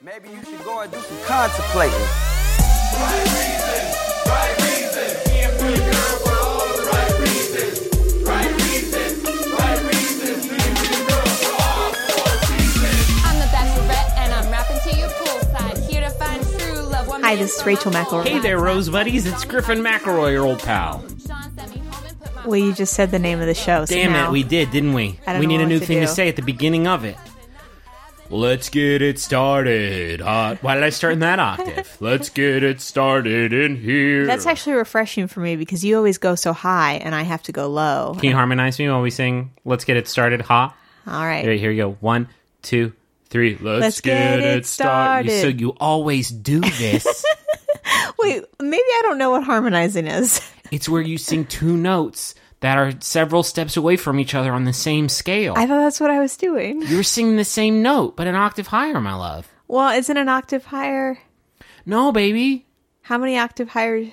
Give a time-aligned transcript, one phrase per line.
[0.00, 2.06] Maybe you should go and do some contemplating.
[12.00, 15.88] I'm the Bachelorette, and I'm rapping to you poolside.
[15.90, 17.08] Here to find true love.
[17.08, 18.26] One Hi, this is Rachel my McElroy.
[18.28, 19.26] Hey there, Rose Buddies.
[19.26, 21.00] It's Griffin McElroy, your old pal.
[21.26, 23.54] Sean sent me home and put my Well, you just said the name of the
[23.54, 23.84] show.
[23.84, 25.18] So Damn now- it, we did, didn't we?
[25.26, 27.04] I don't we know need a new to thing to say at the beginning of
[27.04, 27.16] it.
[28.30, 30.20] Let's get it started.
[30.20, 30.62] Hot.
[30.62, 31.96] Why did I start in that octave?
[32.00, 34.26] Let's get it started in here.
[34.26, 37.52] That's actually refreshing for me because you always go so high and I have to
[37.52, 38.14] go low.
[38.18, 40.76] Can you harmonize me while we sing Let's Get It Started Hot?
[41.06, 41.42] All right.
[41.42, 41.92] Here, here you go.
[42.00, 42.28] One,
[42.60, 42.92] two,
[43.30, 43.56] three.
[43.62, 45.40] Let's, Let's get it started.
[45.40, 47.24] So you always do this.
[48.18, 50.46] Wait, maybe I don't know what harmonizing is.
[50.70, 54.64] it's where you sing two notes that are several steps away from each other on
[54.64, 55.54] the same scale.
[55.56, 56.82] I thought that's what I was doing.
[56.82, 59.48] You're singing the same note, but an octave higher, my love.
[59.68, 61.18] Well, isn't an octave higher?
[61.86, 62.66] No, baby.
[63.02, 64.10] How many octave higher?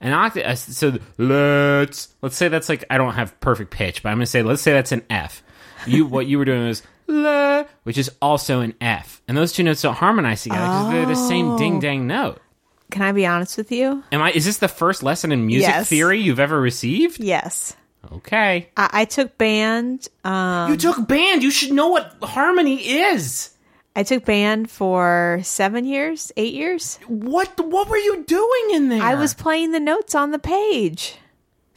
[0.00, 0.44] An octave.
[0.44, 4.26] uh, So let's let's say that's like I don't have perfect pitch, but I'm gonna
[4.26, 5.42] say let's say that's an F.
[5.86, 9.62] You what you were doing was la, which is also an F, and those two
[9.62, 12.40] notes don't harmonize together because they're the same ding dang note.
[12.90, 14.02] Can I be honest with you?
[14.12, 14.30] Am I?
[14.32, 15.88] Is this the first lesson in music Yes.
[15.88, 17.20] theory you've ever received?
[17.20, 17.76] Yes.
[18.12, 18.68] Okay.
[18.76, 20.08] I, I took band.
[20.24, 21.42] Um, you took band.
[21.42, 23.50] You should know what harmony is.
[23.96, 26.98] I took band for seven years, eight years.
[27.08, 29.02] What What were you doing in there?
[29.02, 31.16] I was playing the notes on the page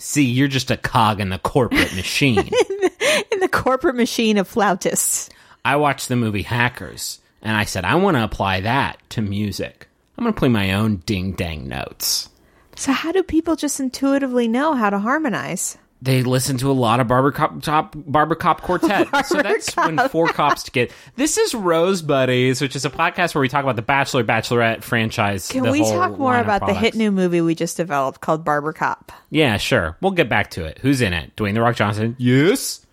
[0.02, 2.38] See, you're just a cog in the corporate machine.
[3.32, 5.30] in the corporate machine of flautists.
[5.66, 9.89] I watched the movie Hackers, and I said I want to apply that to music.
[10.20, 12.28] I'm going to play my own ding dang notes.
[12.76, 15.78] So, how do people just intuitively know how to harmonize?
[16.02, 19.08] They listen to a lot of Barber Cop, top, Barber Cop Quartet.
[19.26, 20.92] so that's when four cops get.
[21.16, 24.84] This is Rose Buddies, which is a podcast where we talk about the Bachelor Bachelorette
[24.84, 25.48] franchise.
[25.48, 28.44] Can the we whole talk more about the hit new movie we just developed called
[28.44, 29.14] Barber Cop?
[29.30, 29.96] Yeah, sure.
[30.02, 30.80] We'll get back to it.
[30.80, 31.34] Who's in it?
[31.38, 32.18] Dwayne the Rock Johnson.
[32.20, 32.86] Yes.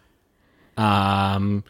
[0.77, 1.65] Um,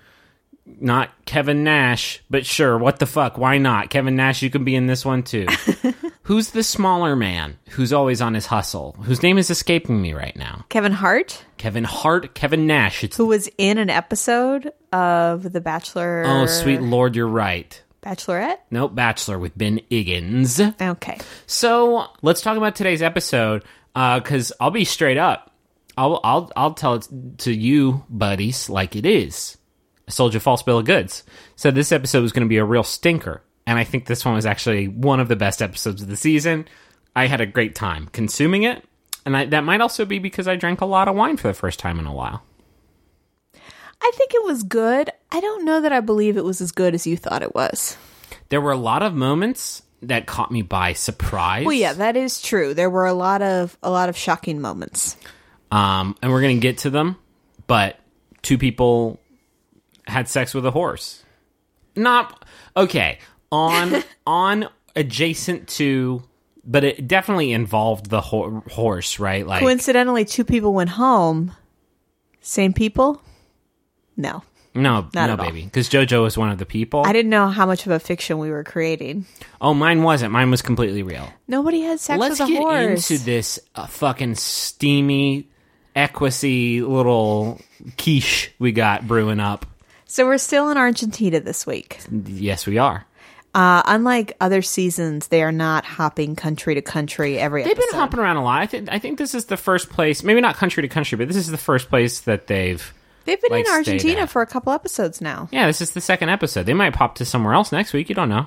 [0.81, 2.77] not Kevin Nash, but sure.
[2.77, 3.39] What the fuck?
[3.39, 3.91] Why not?
[3.91, 5.47] Kevin Nash, you can be in this one too.
[6.23, 8.97] who's the smaller man who's always on his hustle?
[9.03, 10.65] Whose name is escaping me right now?
[10.69, 13.05] Kevin Hart, Kevin Hart, Kevin Nash.
[13.05, 16.25] It's who was in an episode of The Bachelor.
[16.27, 17.83] oh sweet lord, you're right.
[18.03, 18.59] Bachelorette?
[18.71, 20.61] Nope, Bachelor with Ben Higgins.
[20.61, 21.19] Okay.
[21.47, 23.65] So let's talk about today's episode.
[23.97, 25.51] Uh, because I'll be straight up.
[25.97, 29.57] I'll I'll I'll tell it to you, buddies, like it is.
[30.09, 31.25] I sold you a false bill of goods.
[31.57, 34.35] So this episode was going to be a real stinker, and I think this one
[34.35, 36.67] was actually one of the best episodes of the season.
[37.15, 38.85] I had a great time consuming it,
[39.25, 41.55] and I, that might also be because I drank a lot of wine for the
[41.55, 42.43] first time in a while.
[43.55, 45.11] I think it was good.
[45.33, 47.97] I don't know that I believe it was as good as you thought it was.
[48.51, 51.65] There were a lot of moments that caught me by surprise.
[51.65, 52.75] Well, yeah, that is true.
[52.75, 55.17] There were a lot of a lot of shocking moments.
[55.73, 57.17] um, and we're gonna get to them.
[57.67, 57.99] But
[58.43, 59.19] two people
[60.07, 61.23] had sex with a horse.
[61.95, 62.45] Not
[62.77, 63.19] okay
[63.51, 66.23] on on adjacent to,
[66.65, 69.47] but it definitely involved the ho- horse, right?
[69.47, 71.53] Like Coincidentally, two people went home.
[72.41, 73.21] Same people?
[74.17, 74.43] No.
[74.75, 77.03] no, Not no, baby, because JoJo was one of the people.
[77.05, 79.27] I didn't know how much of a fiction we were creating.
[79.61, 80.33] oh, mine wasn't.
[80.33, 81.29] Mine was completely real.
[81.49, 82.39] Nobody had sex with a horse.
[82.39, 83.11] Let's with a get horse.
[83.11, 85.51] into this uh, fucking steamy,
[85.95, 87.61] equisy little
[87.99, 89.67] quiche we got brewing up.
[90.07, 92.01] So we're still in Argentina this week.
[92.27, 93.05] Yes, we are.
[93.55, 97.91] Uh, unlike other seasons, they are not hopping country to country every They've episode.
[97.91, 98.61] been hopping around a lot.
[98.61, 101.27] I think I think this is the first place, maybe not country to country, but
[101.29, 102.93] this is the first place that they've.
[103.25, 105.49] They've been like, in Argentina for a couple episodes now.
[105.51, 106.65] Yeah, this is the second episode.
[106.67, 108.09] They might pop to somewhere else next week.
[108.09, 108.47] You don't know.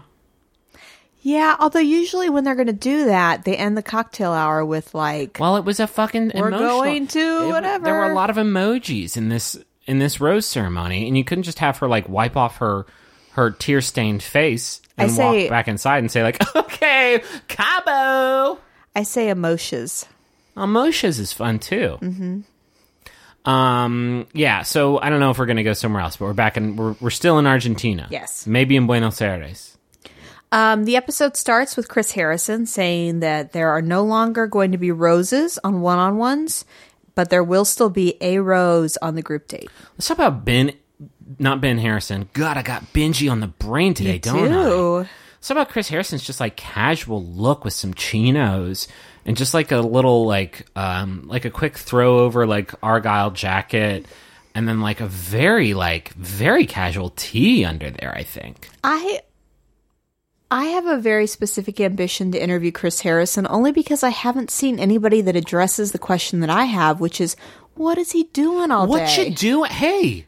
[1.22, 4.94] Yeah, although usually when they're going to do that, they end the cocktail hour with
[4.96, 6.32] like, Well, it was a fucking.
[6.34, 7.84] We're emotional- going to it- whatever.
[7.86, 9.58] There were a lot of emojis in this
[9.90, 12.86] in this rose ceremony, and you couldn't just have her like wipe off her
[13.32, 18.60] her tear stained face and say- walk back inside and say like, "Okay, Cabo."
[18.96, 20.06] I say emojis.
[20.56, 21.98] Emotions is fun too.
[22.02, 23.50] Mm-hmm.
[23.50, 24.28] Um.
[24.34, 24.62] Yeah.
[24.64, 26.76] So I don't know if we're gonna go somewhere else, but we're back in.
[26.76, 28.08] We're we're still in Argentina.
[28.12, 28.46] Yes.
[28.46, 29.78] Maybe in Buenos Aires.
[30.52, 34.80] Um, the episode starts with Chris Harrison saying that there are no longer going to
[34.80, 36.66] be roses on one on ones,
[37.20, 39.70] but there will still be a rose on the group date.
[39.96, 40.72] Let's talk about Ben.
[41.38, 42.30] Not Ben Harrison.
[42.32, 44.70] God, I got Benji on the brain today, don't I?
[44.70, 44.96] Ew.
[45.00, 48.88] Let's talk about Chris Harrison's just like casual look with some chinos
[49.26, 54.06] and just like a little like um like a quick throw over like argyle jacket
[54.56, 58.16] and then like a very like very casual tee under there.
[58.16, 58.70] I think.
[58.82, 59.20] I
[60.52, 64.80] I have a very specific ambition to interview Chris Harrison only because I haven't seen
[64.80, 67.36] anybody that addresses the question that I have, which is
[67.76, 69.04] what is he doing all What day?
[69.06, 69.72] What you doing?
[69.72, 70.26] Hey,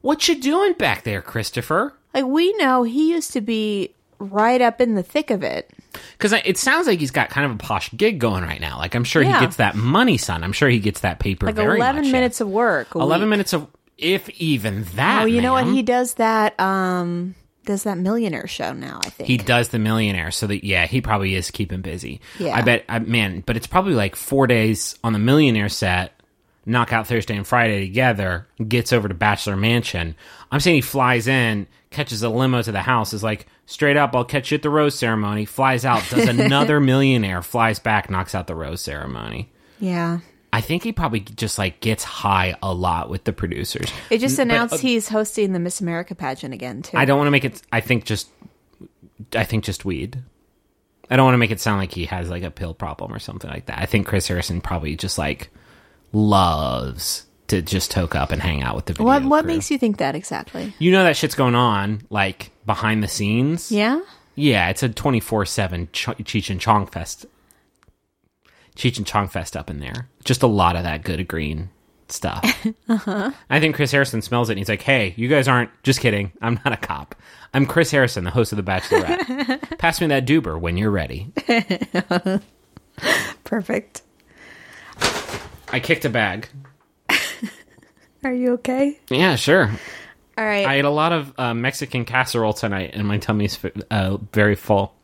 [0.00, 1.92] what you doing back there, Christopher?
[2.14, 5.68] like we know he used to be right up in the thick of it.
[6.12, 8.78] Because it sounds like he's got kind of a posh gig going right now.
[8.78, 9.40] Like I'm sure Yeah.
[9.40, 10.44] he gets that money, son.
[10.44, 11.46] I'm sure he gets that paper.
[11.46, 12.12] Like very 11 much, yeah.
[12.12, 12.94] minutes of work.
[12.94, 13.30] 11 week.
[13.30, 13.66] minutes of,
[13.98, 15.22] if even that.
[15.22, 15.66] Oh, you know what?
[15.66, 19.26] He does that um does that millionaire show now, I think.
[19.28, 22.20] He does the millionaire, so that yeah, he probably is keeping busy.
[22.38, 22.56] Yeah.
[22.56, 26.20] I bet, I, man, but it's probably like four days on the millionaire set,
[26.66, 30.14] knock out Thursday and Friday together, gets over to Bachelor Mansion.
[30.50, 34.14] I'm saying he flies in, catches a limo to the house, is like straight up,
[34.14, 35.44] I'll catch you at the rose ceremony.
[35.44, 39.52] Flies out, does another millionaire, flies back, knocks out the rose ceremony.
[39.78, 40.20] yeah.
[40.54, 43.90] I think he probably just like gets high a lot with the producers.
[44.08, 46.96] It just But, announced uh, he's hosting the Miss America pageant again too.
[46.96, 47.60] I don't want to make it.
[47.72, 48.28] I think just.
[49.34, 50.22] I think just weed.
[51.10, 53.18] I don't want to make it sound like he has like a pill problem or
[53.18, 53.78] something like that.
[53.78, 55.50] I think Chris Harrison probably just like
[56.12, 59.54] loves to just toke up and hang out with the video What what crew.
[59.54, 60.72] makes you think that exactly?
[60.78, 63.70] you know that shit's going on like behind the scenes?
[63.70, 64.00] Yeah?
[64.34, 67.26] Yeah, it's a twenty four seven Cheech and Chong fest.
[68.76, 70.08] Cheech and Chong fest up in there.
[70.24, 71.70] Just a lot of that good green
[72.08, 72.66] stuff.
[72.88, 73.30] uh-huh.
[73.50, 76.32] I think Chris Harrison smells it and he's like, "Hey, you guys aren't just kidding.
[76.42, 77.14] I'm not a cop.
[77.52, 79.78] I'm Chris Harrison, the host of The Bachelorette.
[79.78, 81.32] Pass me that duber when you're ready."
[83.44, 84.02] Perfect.
[85.68, 86.48] I kicked a bag.
[88.22, 88.98] Are you okay?
[89.10, 89.70] Yeah, sure.
[90.38, 90.66] All right.
[90.66, 93.58] I ate a lot of uh, Mexican casserole tonight, and my tummy's
[93.90, 94.94] uh, very full.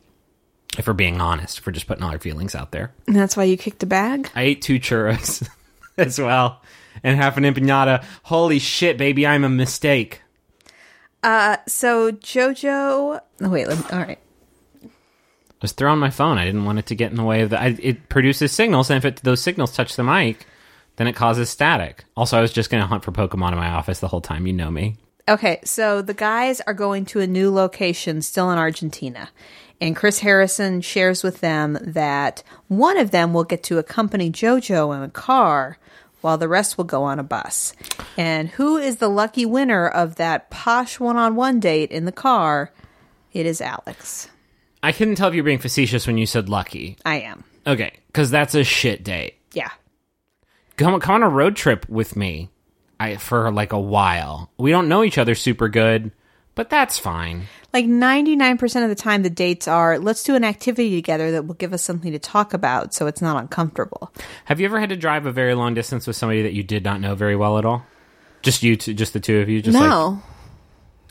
[0.77, 2.93] If we're being honest, if we're just putting all our feelings out there.
[3.07, 4.29] And that's why you kicked a bag?
[4.35, 5.47] I ate two churros
[5.97, 6.61] as well
[7.03, 8.03] and half an empanada.
[8.23, 10.21] Holy shit, baby, I'm a mistake.
[11.23, 14.19] Uh, So Jojo oh, wait, let me, all right.
[14.83, 16.39] I was throwing my phone.
[16.39, 17.61] I didn't want it to get in the way of the.
[17.61, 20.47] I, it produces signals, and if it, those signals touch the mic,
[20.95, 22.05] then it causes static.
[22.17, 24.47] Also, I was just going to hunt for Pokemon in my office the whole time.
[24.47, 24.97] You know me.
[25.27, 29.29] Okay, so the guys are going to a new location still in Argentina.
[29.79, 34.95] And Chris Harrison shares with them that one of them will get to accompany JoJo
[34.95, 35.77] in a car
[36.21, 37.73] while the rest will go on a bus.
[38.15, 42.11] And who is the lucky winner of that posh one on one date in the
[42.11, 42.71] car?
[43.33, 44.29] It is Alex.
[44.83, 46.97] I couldn't tell if you were being facetious when you said lucky.
[47.05, 47.43] I am.
[47.65, 49.35] Okay, because that's a shit date.
[49.53, 49.69] Yeah.
[50.77, 52.49] come come on a road trip with me
[53.01, 54.51] I, for like a while.
[54.57, 56.11] We don't know each other super good,
[56.55, 57.47] but that's fine.
[57.73, 61.55] Like 99% of the time, the dates are let's do an activity together that will
[61.55, 64.13] give us something to talk about so it's not uncomfortable.
[64.45, 66.83] Have you ever had to drive a very long distance with somebody that you did
[66.83, 67.85] not know very well at all?
[68.41, 69.61] Just you two, just the two of you?
[69.61, 70.21] Just like no.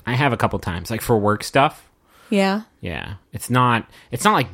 [0.07, 1.89] I have a couple times, like for work stuff.
[2.29, 2.63] yeah.
[2.81, 3.89] Yeah, it's not.
[4.11, 4.49] It's not like.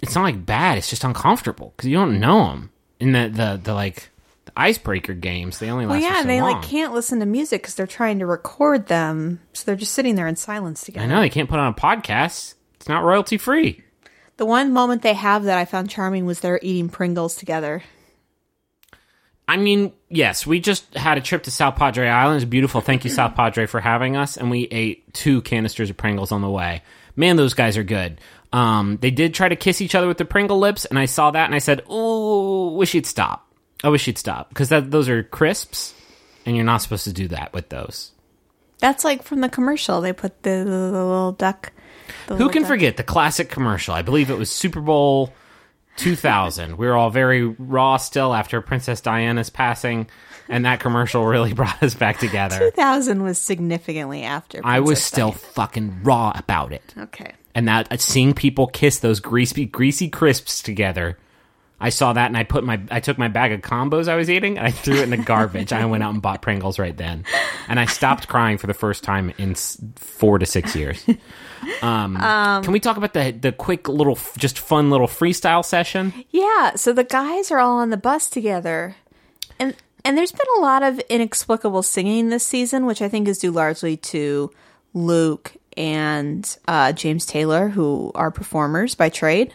[0.00, 0.78] It's not like bad.
[0.78, 2.70] It's just uncomfortable because you don't know them.
[2.98, 4.10] In the the the like
[4.56, 6.52] icebreaker games, they only last Well, yeah, so they long.
[6.54, 10.14] like can't listen to music because they're trying to record them, so they're just sitting
[10.14, 11.04] there in silence together.
[11.04, 12.54] I know they can't put on a podcast.
[12.76, 13.82] It's not royalty free.
[14.38, 17.82] The one moment they have that I found charming was they're eating Pringles together.
[19.46, 22.36] I mean, yes, we just had a trip to South Padre Island.
[22.42, 22.80] It's beautiful.
[22.80, 24.36] Thank you, South Padre, for having us.
[24.36, 26.82] And we ate two canisters of Pringles on the way.
[27.16, 28.20] Man, those guys are good.
[28.52, 31.30] Um, they did try to kiss each other with the Pringle lips, and I saw
[31.32, 33.51] that and I said, "Oh, wish you'd stop.
[33.82, 35.94] I wish you'd stop because that those are crisps,
[36.46, 38.12] and you're not supposed to do that with those."
[38.78, 40.00] That's like from the commercial.
[40.00, 41.72] They put the, the, the little duck.
[42.26, 43.94] the Who little can duck- forget the classic commercial?
[43.94, 45.32] I believe it was Super Bowl
[45.96, 46.76] 2000.
[46.76, 50.08] we were all very raw still after Princess Diana's passing,
[50.48, 52.58] and that commercial really brought us back together.
[52.58, 54.60] 2000 was significantly after.
[54.64, 56.94] I was Princess still fucking raw about it.
[56.98, 57.32] Okay.
[57.54, 61.18] And that uh, seeing people kiss those greasy greasy crisps together.
[61.82, 64.30] I saw that and I put my I took my bag of combos I was
[64.30, 65.72] eating and I threw it in the garbage.
[65.72, 67.24] I went out and bought Pringles right then.
[67.68, 71.04] And I stopped crying for the first time in 4 to 6 years.
[71.80, 76.12] Um, can we talk about the the quick little just fun little freestyle session?
[76.30, 78.96] Yeah, so the guys are all on the bus together.
[79.58, 79.74] And
[80.04, 83.52] and there's been a lot of inexplicable singing this season, which I think is due
[83.52, 84.50] largely to
[84.94, 89.54] Luke and uh, James Taylor, who are performers by trade.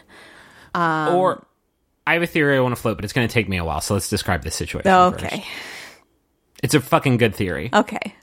[0.74, 1.44] or
[2.08, 3.64] I have a theory I want to float, but it's going to take me a
[3.64, 3.82] while.
[3.82, 4.90] So let's describe this situation.
[4.90, 5.28] Okay.
[5.28, 5.46] first.
[6.62, 7.68] It's a fucking good theory.
[7.72, 8.14] Okay.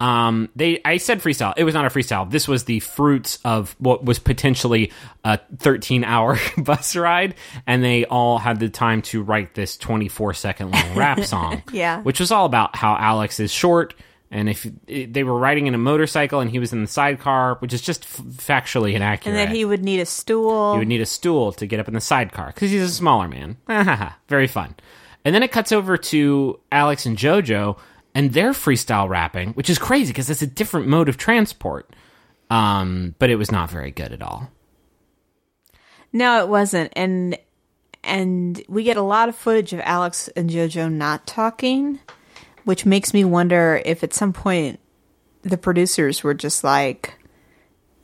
[0.00, 1.54] Um, they, I said freestyle.
[1.56, 2.28] It was not a freestyle.
[2.28, 4.92] This was the fruits of what was potentially
[5.22, 10.34] a 13 hour bus ride, and they all had the time to write this 24
[10.34, 11.62] second long rap song.
[11.72, 12.02] Yeah.
[12.02, 13.94] which was all about how Alex is short
[14.34, 17.72] And if they were riding in a motorcycle and he was in the sidecar, which
[17.72, 20.72] is just f- factually inaccurate, And that he would need a stool.
[20.72, 23.28] he would need a stool to get up in the sidecar because he's a smaller
[23.28, 23.56] man.
[24.28, 24.74] Very fun.
[25.24, 27.78] And then it cuts over to Alex and JoJo,
[28.14, 31.94] and they're freestyle rapping, which is crazy because it's a different mode of transport.
[32.50, 34.50] Um, but it was not very good at all.
[36.12, 36.92] No, it wasn't.
[36.94, 37.38] And
[38.02, 42.00] and we get a lot of footage of Alex and JoJo not talking,
[42.64, 44.80] which makes me wonder if at some point
[45.42, 47.14] the producers were just like,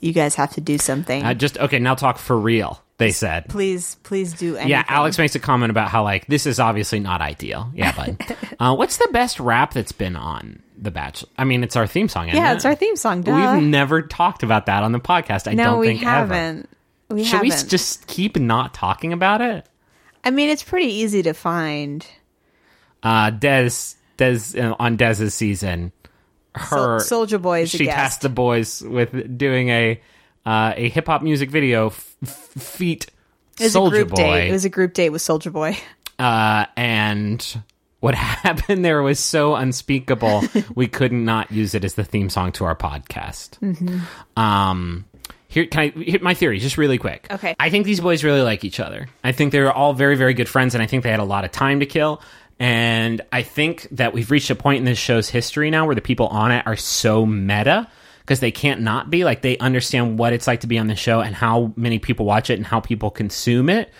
[0.01, 1.25] "You guys have to do something.
[1.25, 2.83] Uh, just okay, now talk for real.
[2.99, 3.49] They said.
[3.49, 7.01] please, please do anything." Yeah, Alex makes a comment about how like this is obviously
[7.01, 7.71] not ideal.
[7.75, 11.31] Yeah, but uh, what's the best rap that's been on The Bachelor?
[11.39, 12.29] I mean, it's our theme song.
[12.29, 12.57] Yeah, it?
[12.57, 13.23] it's our theme song.
[13.23, 13.55] Duh.
[13.55, 15.51] We've never talked about that on the podcast.
[15.51, 16.35] I no, don't we think ever.
[16.35, 16.69] haven't.
[17.09, 17.65] We Should we haven't.
[17.65, 19.67] s- just keep not talking about it?
[20.23, 22.07] I mean, it's pretty easy to find.
[23.03, 23.71] Uh, Des,
[24.21, 25.93] Des uh, on Dez's season,
[26.55, 30.01] her Soulja Boy she tasked the boys with doing a
[30.47, 32.31] uh, a hip hop music video f- f-
[32.63, 33.07] feat
[33.59, 34.49] It was Soulja a group Boy, date.
[34.49, 35.77] It was a group date with Soulja Boy.
[36.19, 37.57] uh, and
[38.01, 40.43] what happened there was so unspeakable
[40.75, 43.59] we could not use it as the theme song to our podcast.
[44.37, 45.05] Um,
[45.49, 47.27] here, can I hit my theory just really quick?
[47.31, 47.55] Okay.
[47.59, 49.09] I think these boys really like each other.
[49.25, 51.45] I think they're all very, very good friends, and I think they had a lot
[51.45, 52.23] of time to kill.
[52.61, 56.03] And I think that we've reached a point in this show's history now where the
[56.03, 57.89] people on it are so meta
[58.21, 59.25] because they can't not be.
[59.25, 62.27] Like, they understand what it's like to be on the show and how many people
[62.27, 63.91] watch it and how people consume it.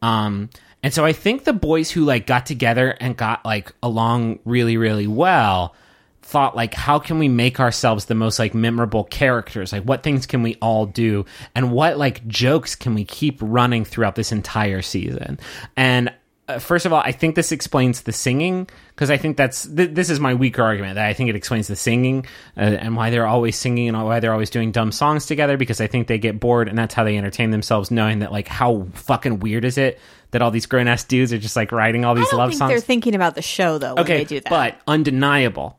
[0.00, 0.48] Um,
[0.82, 4.78] and so I think the boys who like got together and got like along really,
[4.78, 5.74] really well
[6.22, 10.26] thought like how can we make ourselves the most like memorable characters like what things
[10.26, 14.82] can we all do and what like jokes can we keep running throughout this entire
[14.82, 15.38] season
[15.76, 16.12] and
[16.48, 19.90] uh, first of all i think this explains the singing because i think that's th-
[19.90, 22.24] this is my weaker argument that i think it explains the singing
[22.56, 25.80] uh, and why they're always singing and why they're always doing dumb songs together because
[25.80, 28.86] i think they get bored and that's how they entertain themselves knowing that like how
[28.94, 29.98] fucking weird is it
[30.32, 32.80] that all these grown-ass dudes are just like writing all these love think songs they're
[32.80, 34.50] thinking about the show though when okay, they do that.
[34.50, 35.78] but undeniable.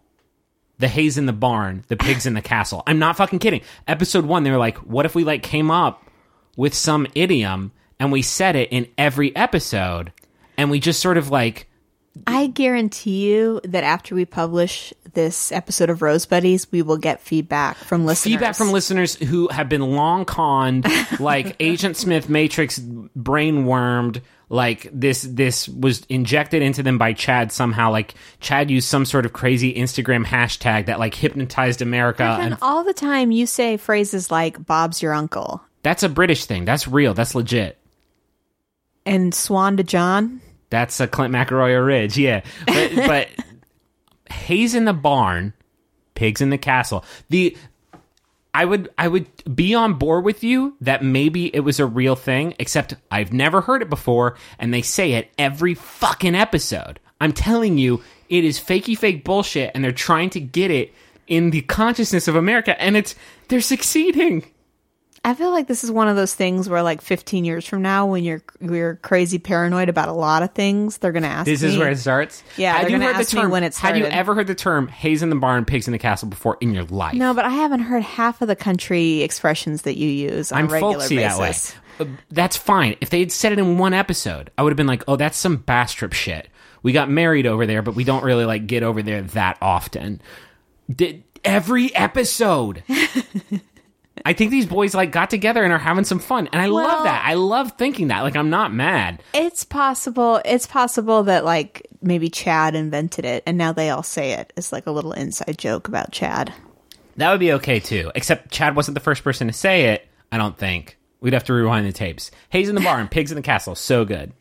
[0.80, 2.84] The haze in the barn, the pigs in the castle.
[2.86, 3.62] I'm not fucking kidding.
[3.88, 6.08] Episode one, they were like, what if we like came up
[6.56, 10.12] with some idiom and we said it in every episode
[10.58, 11.68] and we just sort of like
[12.26, 17.22] I guarantee you that after we publish this episode of Rose Buddies, we will get
[17.22, 18.34] feedback from listeners.
[18.34, 20.88] feedback from listeners who have been long conned,
[21.20, 27.92] like Agent Smith Matrix brainwormed, like this this was injected into them by Chad somehow.
[27.92, 32.58] Like Chad used some sort of crazy Instagram hashtag that like hypnotized America And and
[32.62, 36.66] all the time you say phrases like "Bob's your uncle" That's a British thing.
[36.66, 37.14] That's real.
[37.14, 37.78] That's legit.
[39.06, 42.18] and "Swan to John." That's a Clint McElroy Ridge.
[42.18, 43.28] Yeah, but, but
[44.32, 45.54] Hay's in the barn,
[46.16, 47.06] pigs in the castle.
[47.30, 47.56] The
[48.54, 52.16] I would I would be on board with you that maybe it was a real
[52.16, 57.00] thing, except I've never heard it before, and they say it every fucking episode.
[57.22, 60.94] I'm telling you, it is fakey fake bullshit, and they're trying to get it
[61.28, 63.14] in the consciousness of America, and it's
[63.48, 64.44] they're succeeding.
[65.28, 68.06] I feel like this is one of those things where, like, 15 years from now,
[68.06, 71.48] when you're you're crazy paranoid about a lot of things, they're gonna ask.
[71.48, 72.42] This is where it starts.
[72.56, 74.56] Yeah, Had you heard ask the me term when it Had you ever heard the
[74.56, 77.14] term "haze in the barn, pigs in the castle" before in your life?
[77.14, 80.70] No, but I haven't heard half of the country expressions that you use on I'm
[80.70, 81.74] a regular folksy basis.
[81.74, 82.12] that way.
[82.14, 82.96] Uh, That's fine.
[83.02, 85.38] If they had said it in one episode, I would have been like, "Oh, that's
[85.38, 86.48] some Bastrop shit."
[86.84, 90.22] We got married over there, but we don't really like get over there that often.
[90.90, 92.84] Did every episode?
[94.26, 96.84] I think these boys like got together and are having some fun, and I Well-
[96.86, 97.24] love that.
[97.26, 98.22] I love thinking that.
[98.22, 99.22] Like, I'm not mad.
[99.34, 100.42] It's possible.
[100.46, 104.54] It's possible that like maybe Chad invented it, and now they all say it.
[104.58, 106.54] It's like a little inside joke about Chad.
[107.18, 108.12] That would be okay too.
[108.16, 110.08] Except Chad wasn't the first person to say it.
[110.32, 112.30] I don't think we'd have to rewind the tapes.
[112.50, 114.34] Hay's in the barn, pigs in the castle, so good.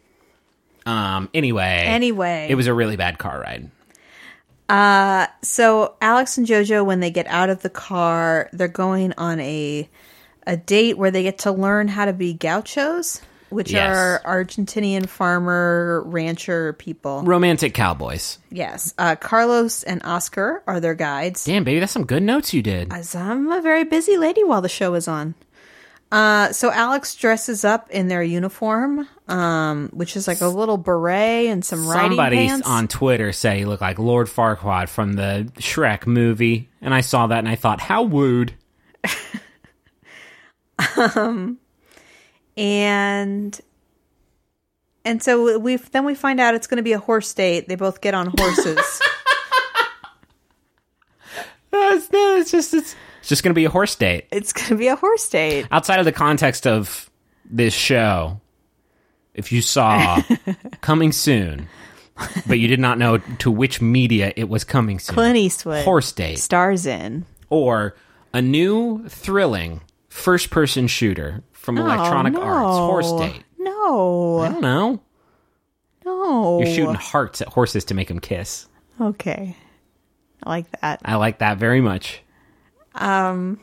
[0.84, 1.28] Um.
[1.34, 1.84] Anyway.
[1.86, 2.46] Anyway.
[2.50, 3.70] it was a really bad car ride.
[4.68, 9.88] So Alex and JoJo, when they get out of the car, they're going on a
[10.46, 13.20] a date where they get to learn how to be gauchos,
[13.50, 13.96] which Yes.
[13.96, 17.22] are Argentinian farmer rancher people.
[17.24, 18.38] Romantic cowboys.
[18.50, 21.44] Yes, uh, Carlos and Oscar are their guides.
[21.44, 22.92] Damn, baby, that's some good notes you did.
[22.92, 25.34] As I'm a very busy lady while the show is on.
[26.12, 31.48] Uh, so Alex dresses up in their uniform, um, which is like a little beret
[31.48, 32.68] and some riding Somebody pants.
[32.68, 37.26] on Twitter said he looked like Lord Farquaad from the Shrek movie, and I saw
[37.26, 38.54] that and I thought, how wooed.
[42.56, 43.60] and
[45.04, 47.68] and so we then we find out it's going to be a horse date.
[47.68, 48.66] They both get on horses.
[51.72, 52.96] no, it's, no, it's just it's,
[53.26, 54.28] it's just gonna be a horse date.
[54.30, 55.66] It's going to be a horse date.
[55.72, 57.10] Outside of the context of
[57.44, 58.40] this show,
[59.34, 60.22] if you saw
[60.80, 61.66] coming soon,
[62.46, 66.12] but you did not know to which media it was coming soon, Clint Eastwood horse
[66.12, 67.26] date, stars in.
[67.50, 67.96] or
[68.32, 72.44] a new thrilling first-person shooter from oh, Electronic Oh, no.
[72.44, 72.78] Arts,
[73.08, 73.42] horse date.
[73.58, 74.38] No.
[74.38, 75.00] I don't know.
[76.04, 76.60] no.
[76.60, 78.68] You're shooting hearts at horses to make them kiss.
[79.00, 79.56] Okay,
[80.44, 81.00] I like that.
[81.04, 82.22] I like that very much.
[82.96, 83.60] Um,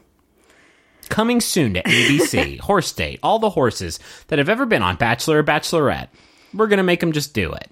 [1.10, 3.20] Coming soon to ABC, Horse Date.
[3.22, 6.08] All the horses that have ever been on Bachelor or Bachelorette.
[6.54, 7.70] We're going to make them just do it.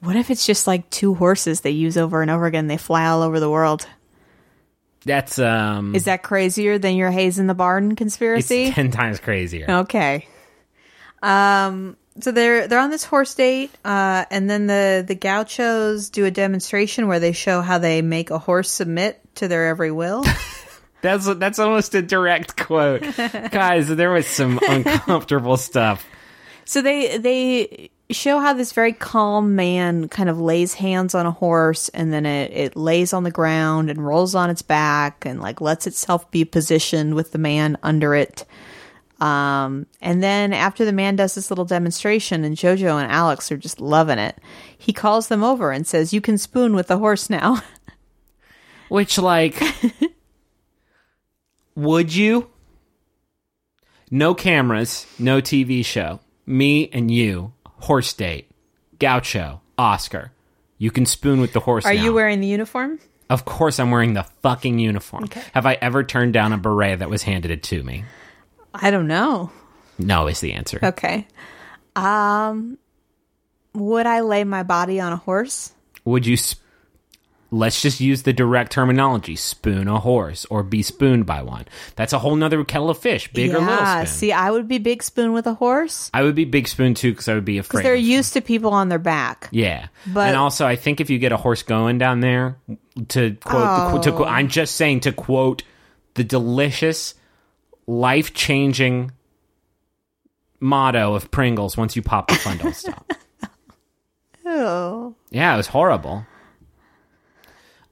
[0.00, 2.66] what if it's just like two horses they use over and over again?
[2.66, 3.86] They fly all over the world.
[5.04, 8.72] That's, um, Is that crazier than your Hay's in the Barn it's conspiracy?
[8.72, 9.66] 10 times crazier.
[9.68, 10.26] Okay.
[11.22, 11.96] Um.
[12.20, 16.30] So they're they're on this horse date, uh, and then the the gauchos do a
[16.30, 20.24] demonstration where they show how they make a horse submit to their every will.
[21.00, 23.02] That's, that's almost a direct quote.
[23.52, 26.04] Guys, there was some uncomfortable stuff.
[26.64, 31.30] so they they show how this very calm man kind of lays hands on a
[31.30, 35.40] horse, and then it it lays on the ground and rolls on its back and
[35.40, 38.44] like lets itself be positioned with the man under it.
[39.20, 43.56] Um, and then after the man does this little demonstration and Jojo and Alex are
[43.56, 44.38] just loving it,
[44.76, 47.62] he calls them over and says, You can spoon with the horse now.
[48.88, 49.60] Which, like,
[51.74, 52.48] would you?
[54.10, 56.20] No cameras, no TV show.
[56.46, 58.50] Me and you, horse date,
[58.98, 60.32] gaucho, Oscar.
[60.78, 61.84] You can spoon with the horse.
[61.84, 62.02] Are now.
[62.02, 62.98] you wearing the uniform?
[63.28, 65.28] Of course, I'm wearing the fucking uniform.
[65.52, 68.04] Have I ever turned down a beret that was handed it to me?
[68.80, 69.50] I don't know.
[69.98, 70.78] No, is the answer.
[70.82, 71.26] Okay.
[71.96, 72.78] Um,
[73.74, 75.72] would I lay my body on a horse?
[76.04, 76.36] Would you?
[76.38, 76.62] Sp-
[77.50, 81.64] Let's just use the direct terminology: spoon a horse or be spooned by one.
[81.96, 84.06] That's a whole nother kettle of fish, big or little spoon.
[84.06, 87.12] See, I would be big spoon with a horse I would be big spoon too
[87.12, 87.78] because I would be afraid.
[87.78, 89.48] because they're of- used to people on their back.
[89.50, 92.58] Yeah, But- and also I think if you get a horse going down there,
[93.08, 94.16] to quote, to, Oh.
[94.16, 95.62] quote I'm just saying to quote
[96.16, 97.14] the delicious,
[97.88, 99.10] life changing
[100.60, 103.10] motto of Pringles: "Once you pop the fun don't stop."
[104.46, 105.14] Oh.
[105.30, 106.24] Yeah, it was horrible.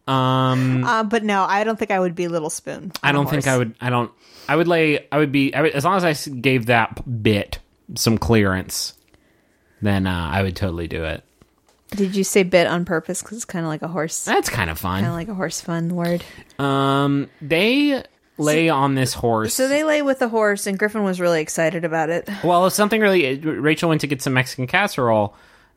[0.06, 2.92] Um, Uh, but no, I don't think I would be little spoon.
[3.02, 3.74] I don't think I would.
[3.80, 4.10] I don't.
[4.48, 5.06] I would lay.
[5.10, 5.52] I would be.
[5.54, 7.58] I would, as long as I gave that bit
[7.96, 8.94] some clearance,
[9.82, 11.24] then uh, I would totally do it.
[11.90, 13.22] Did you say bit on purpose?
[13.22, 15.02] Because it's kind of like a horse, That's kind of fun.
[15.02, 16.22] kind of like a horse fun word.
[16.58, 18.02] Um, they
[18.38, 19.54] lay on this horse.
[19.54, 22.28] So they lay with the horse, and Griffin was really excited about it.
[22.44, 23.38] well, something really.
[23.38, 25.34] Rachel went to get some Mexican casserole,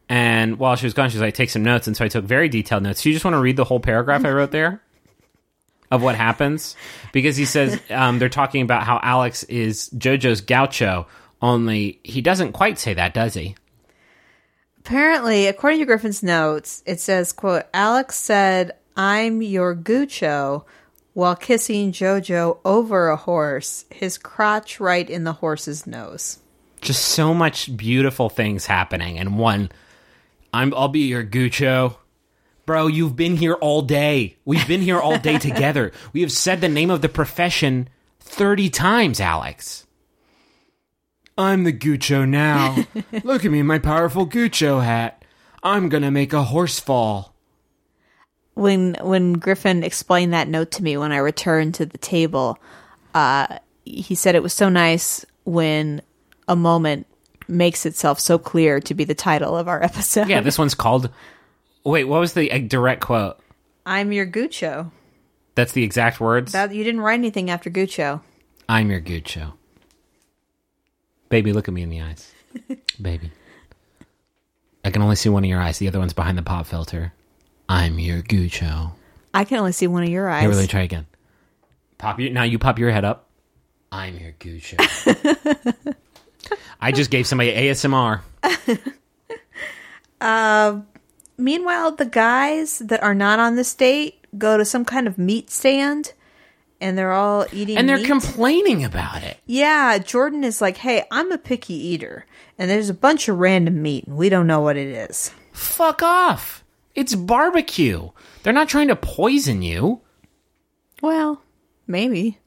[0.08, 2.26] and while she was gone, she was like, "Take some notes." And so I took
[2.26, 3.02] very detailed notes.
[3.02, 4.82] Do you just want to read the whole paragraph I wrote there
[5.91, 6.76] of what happens?
[7.13, 11.08] Because he says um, they're talking about how Alex is JoJo's gaucho.
[11.41, 13.56] Only he doesn't quite say that, does he?
[14.80, 20.65] Apparently, according to Griffin's notes, it says, quote, Alex said, I'm your Gucho
[21.13, 26.39] while kissing Jojo over a horse, his crotch right in the horse's nose.
[26.82, 29.69] just so much beautiful things happening and one
[30.54, 31.95] I'm I'll be your Gucho.
[32.65, 34.38] Bro, you've been here all day.
[34.45, 35.91] We've been here all day together.
[36.13, 39.86] We have said the name of the profession 30 times, Alex.
[41.38, 42.86] I'm the Gucho now.
[43.24, 45.24] Look at me in my powerful Gucho hat.
[45.63, 47.29] I'm going to make a horse fall.
[48.60, 52.60] When when Griffin explained that note to me when I returned to the table,
[53.13, 56.02] uh, he said it was so nice when
[56.50, 57.08] a moment
[57.48, 60.28] makes itself so clear to be the title of our episode.
[60.28, 61.10] Yeah, this one's called
[61.86, 63.39] Wait, what was the uh, direct quote?
[63.86, 64.91] I'm your Gucho.
[65.56, 66.52] That's the exact words.
[66.52, 68.22] That you didn't write anything after Gucho.
[68.67, 69.54] I'm your Guccio.
[71.30, 72.32] Baby, look at me in the eyes.
[73.02, 73.32] Baby.
[74.84, 75.80] I can only see one of your eyes.
[75.80, 77.13] The other one's behind the pop filter.
[77.69, 78.93] I'm your Guccio.
[79.34, 80.41] I can only see one of your eyes.
[80.41, 81.05] Here, let me try again.
[81.99, 82.43] Pop your now.
[82.43, 83.27] You pop your head up.
[83.91, 85.95] I'm your Guccio.
[86.82, 88.21] I just gave somebody ASMR.
[90.21, 90.82] Uh,
[91.38, 95.49] meanwhile, the guys that are not on this date go to some kind of meat
[95.49, 96.12] stand
[96.82, 98.05] and they're all eating And they're meat.
[98.08, 99.38] complaining about it.
[99.45, 102.25] Yeah, Jordan is like, "Hey, I'm a picky eater,
[102.58, 106.03] and there's a bunch of random meat, and we don't know what it is." Fuck
[106.03, 106.59] off.
[107.00, 108.10] It's barbecue.
[108.44, 110.02] They're not trying to poison you.
[111.02, 111.42] Well,
[111.88, 112.40] maybe.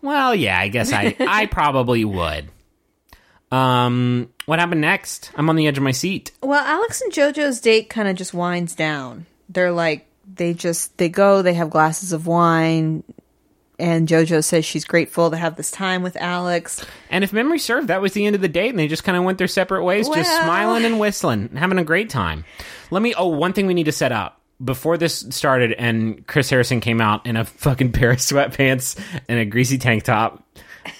[0.00, 2.48] Well, yeah, I guess I I probably would.
[3.50, 5.32] Um, what happened next?
[5.34, 6.30] I'm on the edge of my seat.
[6.40, 9.26] Well, Alex and JoJo's date kind of just winds down.
[9.48, 11.42] They're like they just they go.
[11.42, 13.02] They have glasses of wine,
[13.80, 16.84] and JoJo says she's grateful to have this time with Alex.
[17.10, 19.16] And if memory served, that was the end of the date, and they just kind
[19.16, 22.44] of went their separate ways, just smiling and whistling, and having a great time.
[22.90, 23.14] Let me.
[23.16, 27.00] Oh, one thing we need to set up before this started, and Chris Harrison came
[27.00, 30.44] out in a fucking pair of sweatpants and a greasy tank top.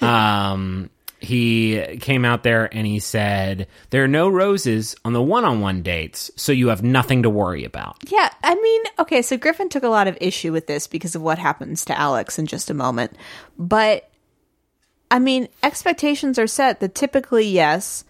[0.01, 0.91] Um,
[1.21, 6.31] he came out there and he said, "There are no roses on the one-on-one dates,
[6.37, 9.89] so you have nothing to worry about." Yeah, I mean, okay, so Griffin took a
[9.89, 13.17] lot of issue with this because of what happens to Alex in just a moment.
[13.59, 14.11] But
[15.11, 18.05] I mean, expectations are set that typically, yes,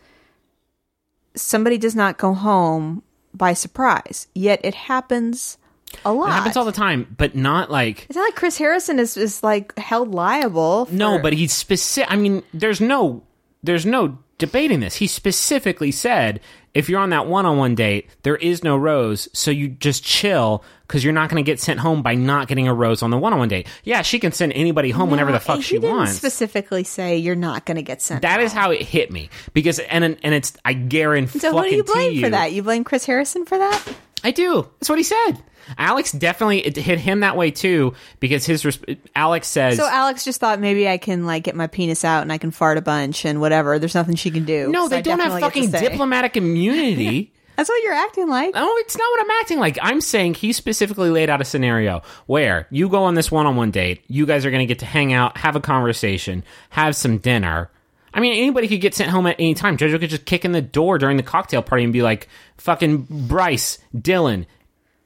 [1.34, 4.26] somebody does not go home by surprise.
[4.34, 5.58] Yet it happens
[6.04, 6.28] a lot.
[6.28, 9.42] It happens all the time, but not like it's not like Chris Harrison is, is
[9.42, 10.86] like held liable.
[10.86, 12.10] For, No, but he's specific.
[12.12, 13.22] I mean, there's no,
[13.62, 14.96] there's no debating this.
[14.96, 16.40] He specifically said,
[16.72, 21.02] if you're on that one-on-one date, there is no rose, so you just chill because
[21.04, 23.48] you're not going to get sent home by not getting a rose on the one-on-one
[23.48, 23.66] date.
[23.84, 26.12] Yeah, she can send anybody home whenever the fuck he she didn't wants.
[26.12, 28.22] specifically say you're not going to get sent.
[28.22, 28.62] that is home.
[28.62, 31.40] how it hit me because, and and it's I guarantee.
[31.40, 32.52] So who do you blame you, for that?
[32.52, 33.82] You blame Chris Harrison for that?
[34.22, 34.68] I do.
[34.78, 35.32] That's what he said.
[35.78, 40.24] Alex definitely it hit him that way too because his resp- Alex says So Alex
[40.24, 42.82] just thought maybe I can like get my penis out and I can fart a
[42.82, 43.78] bunch and whatever.
[43.78, 44.70] There's nothing she can do.
[44.70, 47.32] no, So they I don't have definitely get to fucking diplomatic immunity.
[47.56, 48.54] That's what you're acting like.
[48.54, 49.78] No, it's not what I'm acting like.
[49.82, 53.54] I'm saying he specifically laid out a scenario where you go on this one on
[53.54, 56.96] one date, you guys are going to get to hang out, have a conversation, have
[56.96, 57.70] some dinner.
[58.14, 59.76] I mean, anybody could get sent home at any time.
[59.76, 63.06] Jojo could just kick in the door during the cocktail party and be like, fucking
[63.28, 64.46] Bryce, Dylan,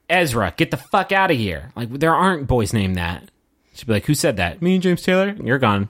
[0.09, 1.71] Ezra, get the fuck out of here.
[1.75, 3.29] Like, there aren't boys named that.
[3.73, 4.61] She'd be like, who said that?
[4.61, 5.35] Me and James Taylor?
[5.43, 5.89] You're gone.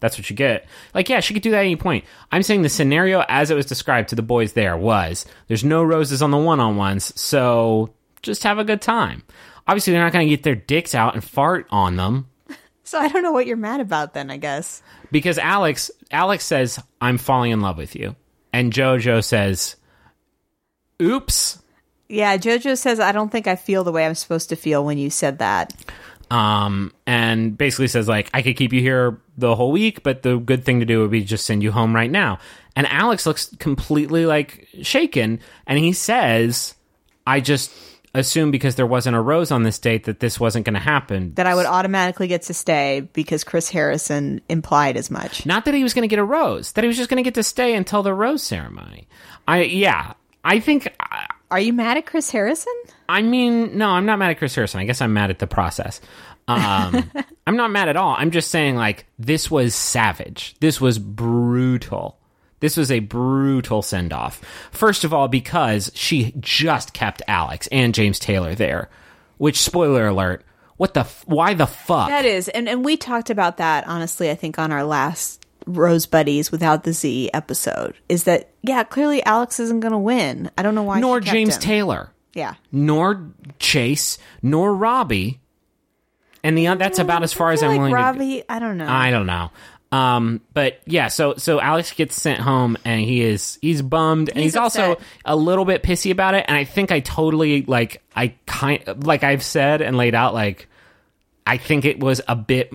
[0.00, 0.66] That's what you get.
[0.94, 2.04] Like, yeah, she could do that at any point.
[2.30, 5.82] I'm saying the scenario as it was described to the boys there was there's no
[5.82, 9.22] roses on the one on ones, so just have a good time.
[9.66, 12.28] Obviously, they're not going to get their dicks out and fart on them
[12.84, 14.80] So I don't know what you're mad about then, I guess.
[15.10, 18.14] because Alex Alex says I'm falling in love with you,
[18.52, 19.74] and JoJo says,
[21.02, 21.62] "Oops."
[22.08, 24.98] Yeah, JoJo says I don't think I feel the way I'm supposed to feel when
[24.98, 25.72] you said that.
[26.30, 30.38] um, and basically says like I could keep you here the whole week, but the
[30.38, 32.38] good thing to do would be just send you home right now.
[32.74, 36.74] And Alex looks completely like shaken, and he says,
[37.26, 37.72] "I just
[38.14, 41.32] assume because there wasn't a rose on this date that this wasn't going to happen.
[41.34, 45.46] That I would automatically get to stay because Chris Harrison implied as much.
[45.46, 47.26] Not that he was going to get a rose, that he was just going to
[47.26, 49.08] get to stay until the rose ceremony.
[49.46, 50.14] I yeah,
[50.44, 50.88] I think."
[51.50, 52.74] Are you mad at Chris Harrison?
[53.08, 54.80] I mean, no, I'm not mad at Chris Harrison.
[54.80, 56.00] I guess I'm mad at the process.
[56.48, 57.10] Um,
[57.46, 58.16] I'm not mad at all.
[58.18, 60.56] I'm just saying, like, this was savage.
[60.60, 62.18] This was brutal.
[62.60, 64.42] This was a brutal send off.
[64.72, 68.88] First of all, because she just kept Alex and James Taylor there,
[69.38, 70.44] which, spoiler alert,
[70.76, 72.08] what the, f- why the fuck?
[72.08, 74.30] That is, and and we talked about that honestly.
[74.30, 79.22] I think on our last Rose Buddies without the Z episode is that yeah, clearly
[79.24, 80.50] Alex isn't going to win.
[80.56, 81.00] I don't know why.
[81.00, 81.60] nor James him.
[81.62, 85.40] Taylor, Yeah, nor Chase, nor Robbie.
[86.44, 88.42] And the that's about as far as I'm like willing to Robbie.
[88.48, 88.86] I don't know.
[88.88, 89.50] I don't know.
[89.92, 94.38] Um, but yeah, so so Alex gets sent home and he is he's bummed and
[94.38, 96.44] he's, He's also a little bit pissy about it.
[96.48, 100.68] And I think I totally like I kind like I've said and laid out like
[101.46, 102.72] I think it was a bit.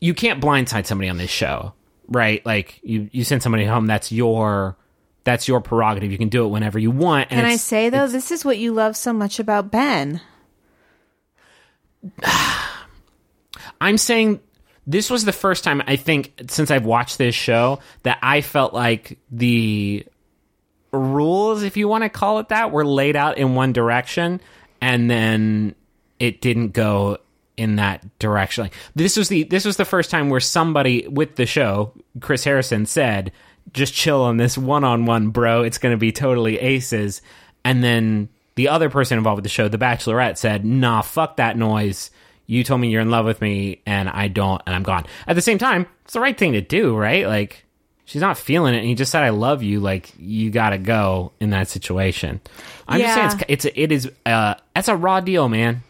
[0.00, 1.72] You can't blindside somebody on this show,
[2.08, 2.44] right?
[2.44, 3.86] Like you you send somebody home.
[3.86, 4.76] That's your
[5.24, 6.12] that's your prerogative.
[6.12, 7.28] You can do it whenever you want.
[7.30, 10.20] And Can I say though, this is what you love so much about Ben.
[13.80, 14.40] I'm saying
[14.86, 18.74] this was the first time I think since I've watched this show that I felt
[18.74, 20.06] like the
[20.92, 24.40] rules, if you want to call it that, were laid out in one direction
[24.80, 25.74] and then
[26.18, 27.18] it didn't go
[27.56, 28.64] in that direction.
[28.64, 32.44] Like this was the this was the first time where somebody with the show, Chris
[32.44, 33.32] Harrison said,
[33.72, 35.62] "Just chill on this one-on-one, bro.
[35.62, 37.22] It's going to be totally aces."
[37.64, 41.56] And then the other person involved with the show, the Bachelorette, said, "Nah, fuck that
[41.56, 42.10] noise."
[42.46, 45.06] You told me you're in love with me, and I don't, and I'm gone.
[45.26, 47.26] At the same time, it's the right thing to do, right?
[47.26, 47.64] Like,
[48.04, 51.32] she's not feeling it, and he just said, "I love you." Like, you gotta go
[51.40, 52.42] in that situation.
[52.86, 53.06] I'm Yeah.
[53.06, 55.82] just saying, it's, it's it is uh, that's a raw deal, man.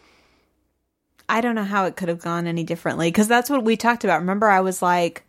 [1.27, 4.03] I don't know how it could have gone any differently because that's what we talked
[4.03, 4.19] about.
[4.19, 5.23] Remember, I was like,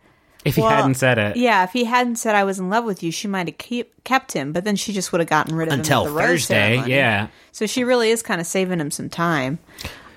[0.45, 2.85] If he Well, hadn't said it, yeah, if he hadn't said I was in love
[2.85, 5.55] with you, she might have keep, kept him, but then she just would have gotten
[5.55, 7.27] rid of until him until Thursday, yeah.
[7.51, 9.57] So she really is kind of saving him some time.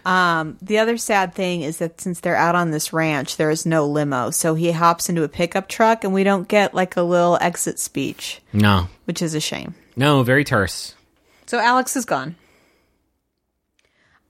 [0.05, 3.67] Um, the other sad thing is that since they're out on this ranch, there is
[3.67, 4.31] no limo.
[4.31, 7.79] So he hops into a pickup truck and we don't get like a little exit
[7.79, 9.75] speech, No, which is a shame.
[9.97, 10.95] no, very terse.
[11.47, 12.37] So Alex is gone.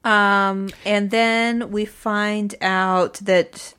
[0.05, 3.75] And then we find out that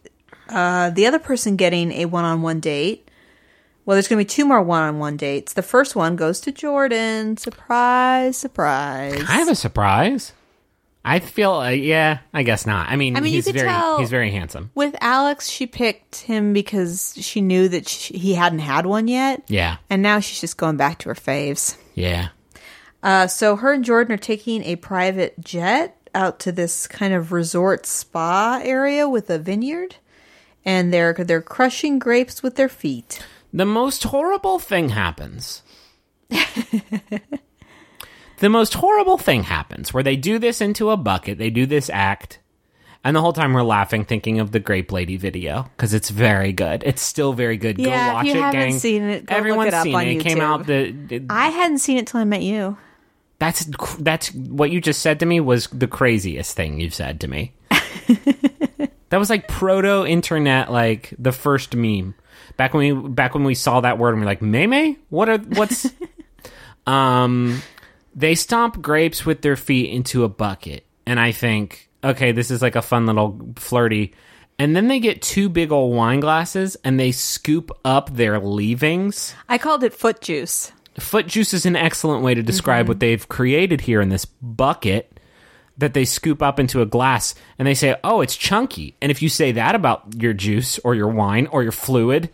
[0.49, 3.07] uh, the other person getting a one on one date.
[3.86, 5.53] Well, there's going to be two more one on one dates.
[5.53, 7.36] The first one goes to Jordan.
[7.38, 9.19] Surprise, surprise.
[9.27, 10.34] I have a surprise.
[11.03, 12.89] I feel, uh, yeah, I guess not.
[12.89, 14.69] I mean, I mean, you he's could very, tell- he's very handsome.
[14.75, 19.41] With Alex, she picked him because she knew that she, he hadn't had one yet.
[19.47, 21.75] Yeah, And now she's just going back to her faves.
[21.95, 22.27] yeah.
[23.01, 27.32] Uh, so her and Jordan are taking a private jet out to this kind of
[27.32, 29.95] resort spa area with a vineyard,
[30.65, 33.26] and they're they're crushing grapes with their feet.
[33.54, 35.62] The most horrible thing happens.
[38.39, 41.38] the most horrible thing happens where they do this into a bucket.
[41.38, 42.39] They do this act.
[43.04, 46.54] And the whole time we're laughing, thinking of the Grape Lady video because it's very
[46.54, 46.84] good.
[46.86, 47.80] It's still very good.
[47.80, 48.80] Yeah, go if watch you it, haven't gang.
[48.80, 50.17] seen it, Everyone's it up seen on it.
[50.17, 52.78] It came out the, the I hadn't seen it till I met you.
[53.41, 53.65] That's
[53.97, 57.54] that's what you just said to me was the craziest thing you've said to me.
[59.10, 62.13] that was like proto internet, like the first meme.
[62.56, 64.95] Back when we back when we saw that word and we are like, Meme?
[65.10, 65.88] What are what's
[66.86, 67.63] um
[68.13, 70.86] they stomp grapes with their feet into a bucket.
[71.08, 74.13] And I think, okay, this is like a fun little flirty.
[74.60, 79.34] And then they get two big old wine glasses and they scoop up their leavings
[79.49, 80.71] I called it foot juice.
[80.99, 82.99] Foot juice is an excellent way to describe what mm-hmm.
[82.99, 85.19] they've created here in this bucket
[85.77, 89.21] that they scoop up into a glass and they say, "Oh, it's chunky." And if
[89.21, 92.30] you say that about your juice or your wine or your fluid,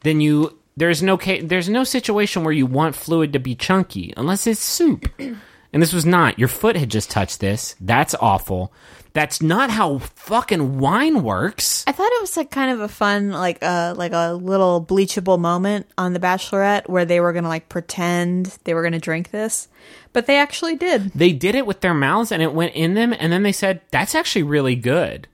[0.00, 4.12] then you there's no ca- there's no situation where you want fluid to be chunky
[4.16, 5.10] unless it's soup.
[5.18, 6.38] and this was not.
[6.38, 7.74] Your foot had just touched this.
[7.80, 8.72] That's awful.
[9.16, 11.84] That's not how fucking wine works.
[11.86, 15.38] I thought it was like kind of a fun, like a like a little bleachable
[15.38, 19.68] moment on The Bachelorette where they were gonna like pretend they were gonna drink this,
[20.12, 21.12] but they actually did.
[21.14, 23.80] They did it with their mouths and it went in them and then they said,
[23.90, 25.28] "That's actually really good."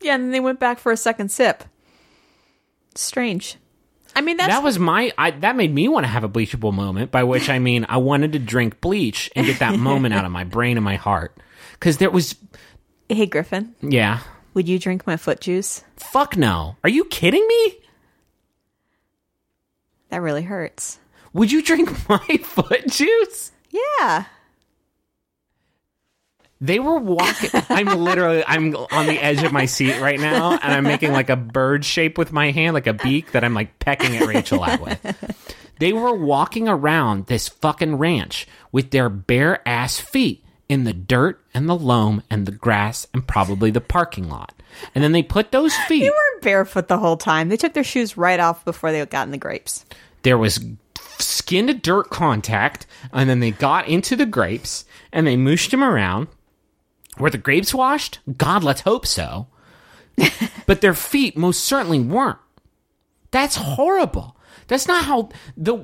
[0.00, 1.62] Yeah, and then they went back for a second sip.
[2.96, 3.56] Strange.
[4.16, 6.74] I mean, that's that was my I, that made me want to have a bleachable
[6.74, 10.24] moment by which i mean i wanted to drink bleach and get that moment out
[10.24, 11.38] of my brain and my heart
[11.74, 12.34] because there was
[13.14, 14.20] hey Griffin, yeah.
[14.54, 15.82] Would you drink my foot juice?
[15.96, 16.76] fuck no.
[16.84, 17.78] Are you kidding me?
[20.10, 20.98] That really hurts.
[21.32, 23.50] would you drink my foot juice?
[23.70, 24.26] Yeah.
[26.60, 30.72] they were walking i'm literally i'm on the edge of my seat right now and
[30.72, 33.78] i'm making like a bird shape with my hand like a beak that i'm like
[33.78, 35.48] pecking at rachel out with.
[35.78, 40.41] They were walking around this fucking ranch with their bare ass feet
[40.72, 44.54] in the dirt and the loam and the grass and probably the parking lot
[44.94, 47.48] and then they put those feet They weren't barefoot the whole time.
[47.48, 49.84] They took their shoes right off before they got in the grapes.
[50.22, 50.64] there was
[51.18, 55.84] skin to dirt contact, and then they got into the grapes and they mooshed them
[55.84, 56.28] around.
[57.18, 58.20] Were the grapes washed?
[58.36, 59.46] God, let's hope so.
[60.66, 62.38] but their feet most certainly weren't.
[63.30, 64.36] That's horrible.
[64.68, 65.78] That's not how the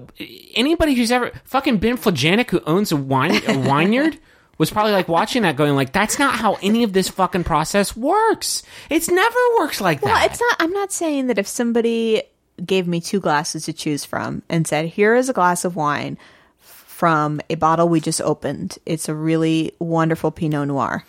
[0.55, 4.18] anybody who's ever fucking been Flagenic who owns a wine a vineyard
[4.59, 7.97] was probably like watching that going like that's not how any of this fucking process
[7.97, 8.62] works.
[8.90, 10.07] It's never works like that.
[10.07, 10.57] Well, it's not.
[10.59, 12.23] I'm not saying that if somebody
[12.64, 16.18] gave me two glasses to choose from and said, "Here is a glass of wine
[16.59, 18.79] from a bottle we just opened.
[18.85, 21.05] It's a really wonderful Pinot Noir,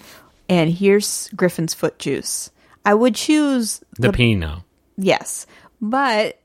[0.47, 2.51] and here's Griffin's foot juice."
[2.85, 4.59] I would choose the Pinot.
[4.97, 5.45] yes,
[5.81, 6.39] but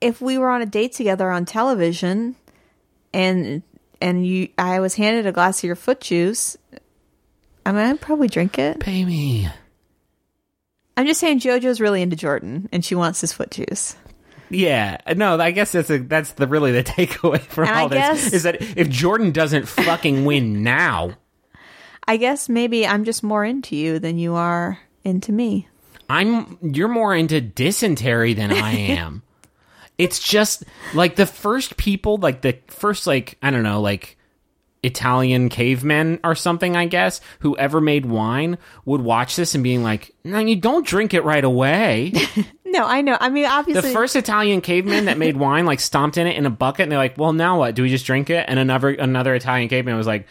[0.00, 2.36] if we were on a date together on television,
[3.12, 3.62] and
[4.00, 6.56] and you, I was handed a glass of your foot juice.
[7.64, 8.80] I mean, I'd probably drink it.
[8.80, 9.48] Pay me.
[10.96, 13.96] I'm just saying, JoJo's really into Jordan, and she wants his foot juice.
[14.48, 17.88] Yeah, no, I guess that's a, that's the really the takeaway from And I all
[17.88, 21.14] this guess- is that if Jordan doesn't fucking win now,
[22.08, 25.66] I guess maybe I'm just more into you than you are into me.
[26.08, 29.22] I'm you're more into dysentery than I am.
[29.98, 34.16] It's just like the first people, like the first like I don't know, like
[34.82, 39.82] Italian cavemen or something, I guess, who ever made wine would watch this and being
[39.82, 42.12] like, "No, you don't drink it right away."
[42.68, 43.16] No, I know.
[43.18, 43.88] I mean, obviously.
[43.88, 46.92] the first Italian caveman that made wine like stomped in it in a bucket and
[46.92, 47.74] they're like, "Well, now what?
[47.74, 50.26] Do we just drink it?" And another another Italian caveman was like,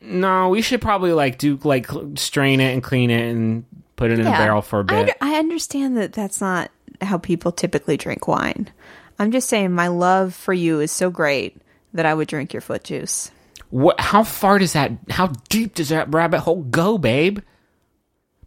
[0.00, 3.64] "No, we should probably like do like strain it and clean it and
[3.96, 6.70] put it in a barrel for a bit." under- I understand that that's not
[7.02, 8.70] how people typically drink wine.
[9.18, 11.56] I'm just saying my love for you is so great
[11.94, 13.30] that I would drink your foot juice.
[13.70, 17.40] What, how far does that, how deep does that rabbit hole go, babe?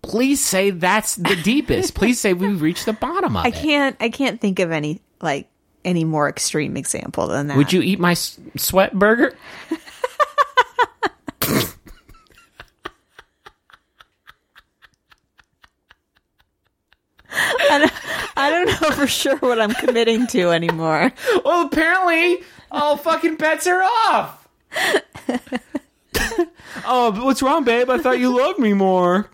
[0.01, 1.95] Please say that's the deepest.
[1.95, 3.55] Please say we've reached the bottom of I it.
[3.55, 5.49] I can't, I can't think of any, like,
[5.83, 7.57] any more extreme example than that.
[7.57, 9.35] Would you eat my s- sweat burger?
[18.39, 21.11] know for sure what I'm committing to anymore.
[21.43, 24.47] well, apparently, all fucking bets are off.
[26.85, 27.89] oh, but what's wrong, babe?
[27.89, 29.29] I thought you loved me more.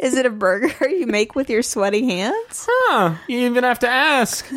[0.00, 2.66] Is it a burger you make with your sweaty hands?
[2.68, 3.14] Huh?
[3.28, 4.50] You even have to ask.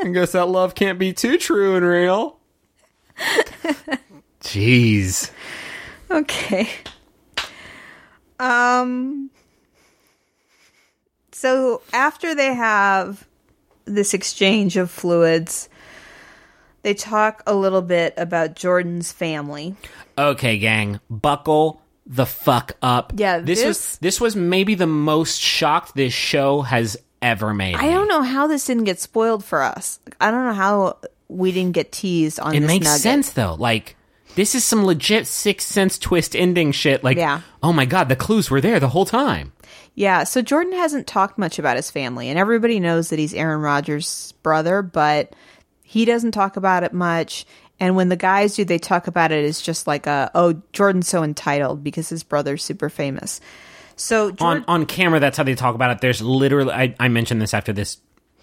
[0.00, 2.38] I guess that love can't be too true and real.
[4.40, 5.30] Jeez.
[6.10, 6.68] Okay.
[8.40, 9.30] Um
[11.44, 13.26] so after they have
[13.84, 15.68] this exchange of fluids,
[16.82, 19.76] they talk a little bit about Jordan's family.
[20.16, 23.12] Okay, gang, buckle the fuck up.
[23.16, 27.74] Yeah, this, this- was this was maybe the most shocked this show has ever made.
[27.76, 29.98] I don't know how this didn't get spoiled for us.
[30.20, 33.00] I don't know how we didn't get teased on It makes nugget.
[33.02, 33.54] sense though.
[33.54, 33.96] Like
[34.34, 37.04] this is some legit sixth sense twist ending shit.
[37.04, 37.40] Like, Yeah.
[37.62, 39.52] oh my god, the clues were there the whole time.
[39.94, 43.60] Yeah, so Jordan hasn't talked much about his family, and everybody knows that he's Aaron
[43.60, 45.34] Rodgers' brother, but
[45.82, 47.46] he doesn't talk about it much.
[47.78, 51.08] And when the guys do, they talk about it as just like a, oh, Jordan's
[51.08, 53.40] so entitled because his brother's super famous.
[53.96, 57.06] So Jordan, on on camera that's how they talk about it there's literally i, I
[57.06, 57.98] mentioned this after this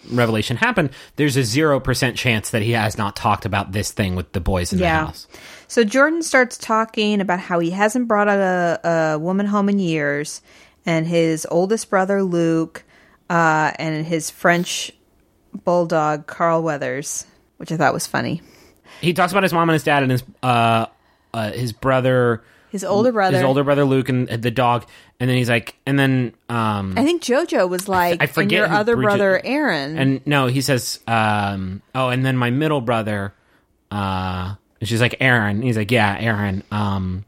[0.09, 4.31] revelation happened there's a 0% chance that he has not talked about this thing with
[4.31, 5.27] the boys in the house
[5.67, 10.41] So Jordan starts talking about how he hasn't brought a, a woman home in years,
[10.85, 12.83] and his oldest brother Luke,
[13.29, 14.91] uh, and his French
[15.63, 17.25] bulldog Carl Weathers,
[17.57, 18.41] which I thought was funny.
[19.01, 20.85] he talks about his mom and his dad and his uh,
[21.33, 24.85] uh his brother His older brother, his older brother luke and the dog
[25.19, 28.71] and then he's like and then um I think JoJo was like, I forget and
[28.71, 29.97] your other Bridget- brother Aaron.
[29.97, 33.33] and no he says um oh and then my middle brother
[33.91, 37.23] uh and she's like aaron and he's like yeah aaron um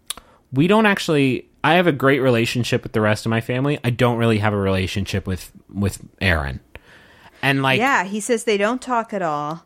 [0.52, 3.90] we don't actually i have a great relationship with the rest of my family i
[3.90, 6.60] don't really have a relationship with with aaron
[7.42, 9.66] and like yeah, he says they don't talk at all.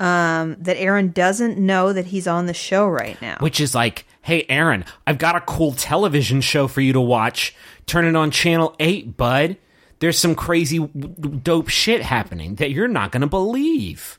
[0.00, 3.36] Um, that Aaron doesn't know that he's on the show right now.
[3.38, 7.54] which is like hey aaron i've got a cool television show for you to watch
[7.86, 9.56] turn it on channel 8 bud
[10.00, 14.18] there's some crazy dope shit happening that you're not gonna believe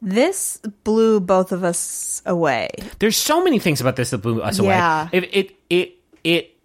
[0.00, 2.68] This blew both of us away.
[2.98, 4.68] there's so many things about this that blew us away.
[4.68, 5.08] Yeah.
[5.12, 6.56] If it it it it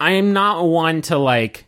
[0.00, 1.66] I am not one to like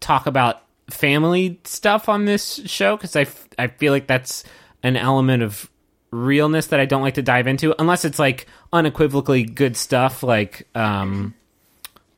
[0.00, 4.44] talk about family stuff on this show because I, f- I feel like that's
[4.82, 5.70] an element of
[6.10, 10.68] realness that I don't like to dive into unless it's like unequivocally good stuff like
[10.74, 11.32] um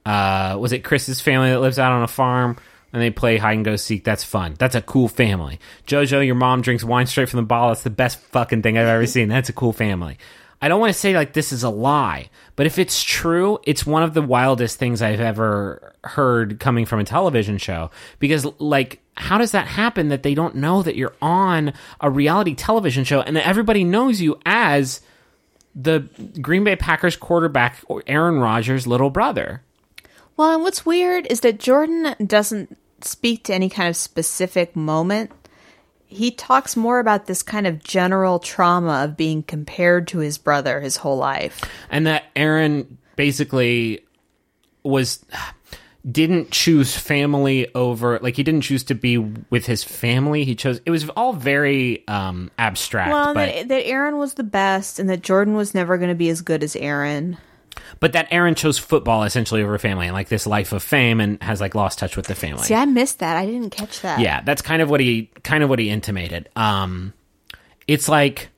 [0.05, 2.57] uh was it Chris's family that lives out on a farm
[2.93, 4.05] and they play hide and go seek?
[4.05, 4.55] That's fun.
[4.59, 5.59] That's a cool family.
[5.87, 7.69] Jojo your mom drinks wine straight from the bottle.
[7.69, 9.29] That's the best fucking thing I've ever seen.
[9.29, 10.19] That's a cool family
[10.65, 13.85] I don't want to say like this is a lie but if it's true it's
[13.85, 19.01] one of the wildest things I've ever heard coming from a television show because like
[19.17, 23.21] how does that happen that they don't know that you're on a reality television show
[23.21, 25.01] and that everybody knows you as
[25.75, 26.09] the
[26.41, 29.63] Green Bay Packers quarterback Aaron Rodgers' little brother.
[30.37, 35.31] Well, and what's weird is that Jordan doesn't speak to any kind of specific moment.
[36.15, 40.81] He talks more about this kind of general trauma of being compared to his brother
[40.81, 41.63] his whole life.
[41.91, 44.05] And that Aaron basically
[44.83, 45.25] was
[46.11, 50.45] didn't choose family over like he didn't choose to be with his family.
[50.45, 54.45] He chose it was all very um abstract, Well, but that, that Aaron was the
[54.45, 57.39] best and that Jordan was never going to be as good as Aaron.
[58.01, 61.43] But that Aaron chose football essentially over family and like this life of fame and
[61.43, 62.65] has like lost touch with the family.
[62.65, 63.37] See, I missed that.
[63.37, 64.21] I didn't catch that.
[64.21, 66.49] Yeah, that's kind of what he kind of what he intimated.
[66.57, 67.13] Um
[67.87, 68.49] it's like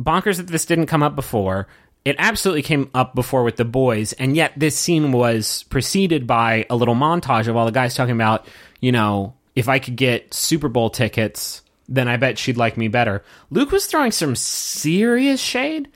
[0.00, 1.68] bonkers that this didn't come up before.
[2.04, 6.64] It absolutely came up before with the boys, and yet this scene was preceded by
[6.70, 8.46] a little montage of all the guys talking about,
[8.80, 12.88] you know, if I could get Super Bowl tickets, then I bet she'd like me
[12.88, 13.22] better.
[13.50, 15.88] Luke was throwing some serious shade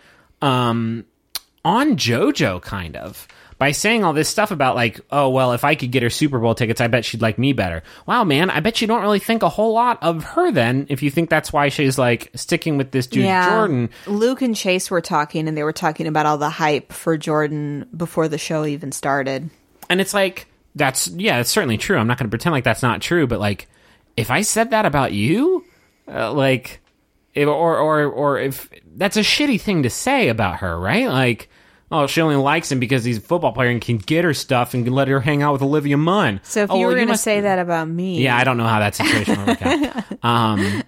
[0.42, 1.06] um
[1.64, 3.26] on JoJo kind of
[3.58, 6.38] by saying all this stuff about like, oh well, if I could get her Super
[6.38, 7.82] Bowl tickets, I bet she'd like me better.
[8.06, 11.02] Wow, man, I bet you don't really think a whole lot of her then if
[11.02, 13.90] you think that's why she's like sticking with this dude Jordan.
[14.06, 17.88] Luke and Chase were talking, and they were talking about all the hype for Jordan
[17.96, 19.50] before the show even started.
[19.88, 21.96] And it's like that's yeah, it's certainly true.
[21.96, 23.68] I'm not going to pretend like that's not true, but like
[24.16, 25.64] if I said that about you,
[26.08, 26.80] uh, like
[27.34, 31.08] if, or or or if that's a shitty thing to say about her, right?
[31.08, 31.48] Like
[31.90, 34.74] oh, she only likes him because he's a football player and can get her stuff
[34.74, 36.40] and can let her hang out with Olivia Munn.
[36.42, 38.56] So if Oh, you well, were going to say that about me, Yeah, I don't
[38.56, 40.04] know how that situation would work out.
[40.24, 40.82] Um,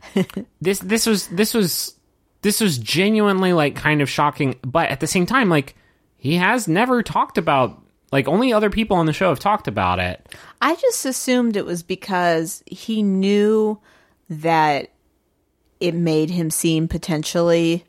[0.61, 1.95] this this was this was
[2.43, 5.77] this was genuinely like kind of shocking, but at the same time, like
[6.17, 7.81] he has never talked about
[8.11, 10.35] Like only other people on the show have talked about it.
[10.63, 13.79] I just assumed it was because he knew
[14.31, 14.91] that
[15.81, 17.85] it made him seem potentially,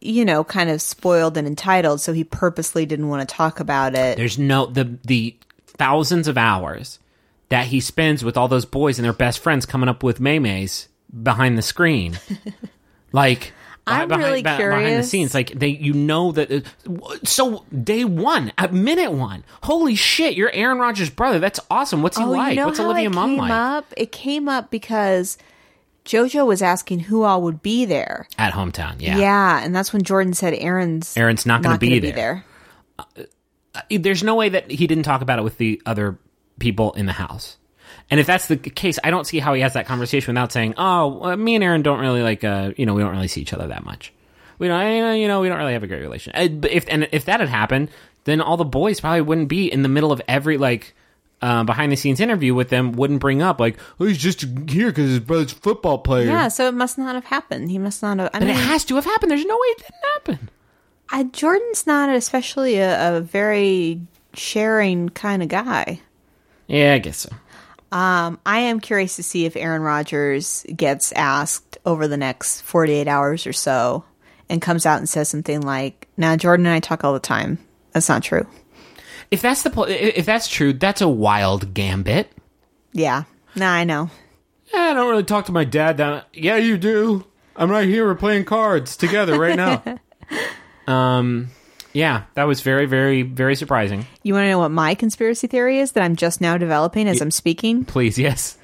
[0.00, 2.00] you know, kind of spoiled and entitled.
[2.00, 4.16] So he purposely didn't want to talk about it.
[4.16, 5.36] There's no the the
[5.66, 6.98] thousands of hours
[7.48, 10.88] that he spends with all those boys and their best friends coming up with maymays
[11.22, 12.18] behind the screen.
[13.12, 13.52] like
[13.88, 16.64] I'm behind, really be- behind the scenes like they you know that
[17.24, 22.18] so day 1 at minute 1 holy shit you're Aaron Rodgers brother that's awesome what's
[22.18, 23.94] he oh, like you know what's Olivia it Munn came like up?
[23.96, 25.38] It came up because
[26.08, 28.26] JoJo was asking who all would be there.
[28.38, 32.00] at hometown yeah, Yeah, and that's when Jordan said Aaron's Aaron's not going to be,
[32.00, 32.44] gonna there.
[33.90, 36.18] there's no way that he didn't talk about it with the other
[36.58, 37.58] people in the house.
[38.10, 40.74] And if that's the case, I don't see how he has that conversation without saying,
[40.78, 43.42] "Oh, uh, me and Aaron don't really like, uh, you know, we don't really see
[43.42, 44.12] each other that much.
[44.58, 47.26] We don't, you know, we don't really have a great relation." Uh, if and if
[47.26, 47.90] that had happened,
[48.24, 50.94] then all the boys probably wouldn't be in the middle of every like
[51.42, 52.92] uh, behind the scenes interview with them.
[52.92, 56.48] Wouldn't bring up like, "Oh, he's just here because his brother's a football player." Yeah,
[56.48, 57.70] so it must not have happened.
[57.70, 58.30] He must not have.
[58.34, 59.30] I but mean, it has to have happened.
[59.30, 60.50] There's no way it didn't happen.
[61.10, 64.00] I, Jordan's not especially a, a very
[64.34, 66.00] sharing kind of guy.
[66.66, 67.30] Yeah, I guess so.
[67.90, 73.08] Um, I am curious to see if Aaron Rodgers gets asked over the next 48
[73.08, 74.04] hours or so
[74.50, 77.58] and comes out and says something like, Now, Jordan and I talk all the time.
[77.92, 78.46] That's not true.
[79.30, 82.32] If that's the pl- if that's true, that's a wild gambit.
[82.92, 83.24] Yeah.
[83.54, 84.10] Nah, I know.
[84.72, 86.28] Yeah, I don't really talk to my dad that.
[86.32, 87.26] Yeah, you do.
[87.56, 88.06] I'm right here.
[88.06, 89.82] We're playing cards together right now.
[90.92, 91.48] um,
[91.92, 94.06] yeah, that was very, very, very surprising.
[94.22, 97.20] You want to know what my conspiracy theory is that I'm just now developing as
[97.20, 97.84] I'm speaking?
[97.84, 98.56] Please, yes.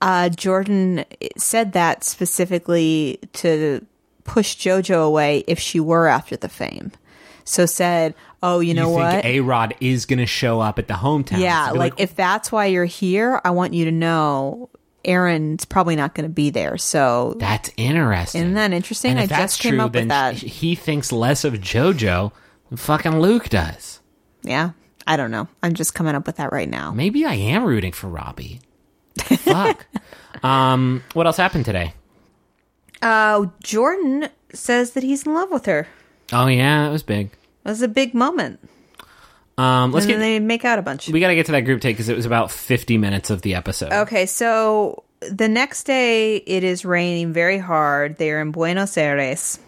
[0.00, 1.04] Uh, Jordan
[1.36, 3.84] said that specifically to
[4.24, 6.92] push JoJo away if she were after the fame.
[7.48, 9.24] So said, "Oh, you know you what?
[9.24, 11.40] A Rod is going to show up at the hometown?
[11.40, 14.68] yeah, To be like, if that's why you're here, I want you to know
[15.04, 18.42] Aaron's probably not going to be there." So that's interesting.
[18.42, 19.12] Isn't that interesting?
[19.12, 20.34] And I if just that's came true, up with then that.
[20.34, 22.32] he thinks less of JoJo
[22.68, 24.00] than fucking Luke does.
[24.42, 24.72] yeah,
[25.06, 25.48] I don't know.
[25.62, 26.90] I'm just coming up with that right now.
[26.92, 28.60] Maybe I am rooting for Robbie.
[29.16, 29.86] Fuck.
[30.42, 31.94] um, what else happened today?
[33.00, 35.88] Uh, Jordan says that he's in love with her.
[36.30, 37.30] Oh yeah, it was big.
[37.68, 38.60] Was a big moment.
[39.58, 40.18] Um, let's and get.
[40.18, 41.08] they make out a bunch.
[41.08, 43.42] we got to get to that group take because it was about 50 minutes of
[43.42, 43.92] the episode.
[43.92, 48.16] Okay, so the next day it is raining very hard.
[48.18, 49.58] They are in Buenos Aires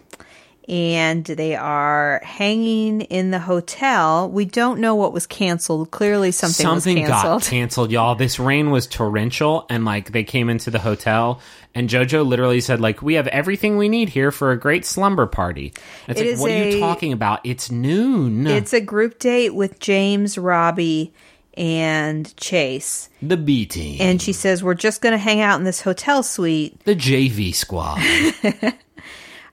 [0.71, 4.31] and they are hanging in the hotel.
[4.31, 5.91] We don't know what was canceled.
[5.91, 7.43] Clearly something, Something was got canceled.
[7.51, 8.15] canceled, y'all.
[8.15, 11.41] This rain was torrential, and like they came into the hotel,
[11.75, 15.27] and JoJo literally said, "Like we have everything we need here for a great slumber
[15.27, 15.75] party."
[16.07, 17.41] It's It like, what are you talking about?
[17.43, 18.47] It's noon.
[18.47, 21.13] It's a group date with James, Robbie,
[21.55, 23.09] and Chase.
[23.21, 26.23] the B team, And she says, We're just going to hang out in this hotel
[26.23, 26.83] suite.
[26.85, 27.99] the JV squad.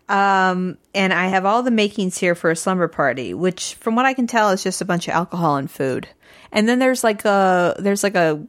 [0.10, 4.06] Um, and I have all the makings here for a slumber party, which, from what
[4.06, 6.08] I can tell, is just a bunch of alcohol and food.
[6.52, 8.42] And then there's like a there's like a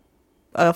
[0.55, 0.73] a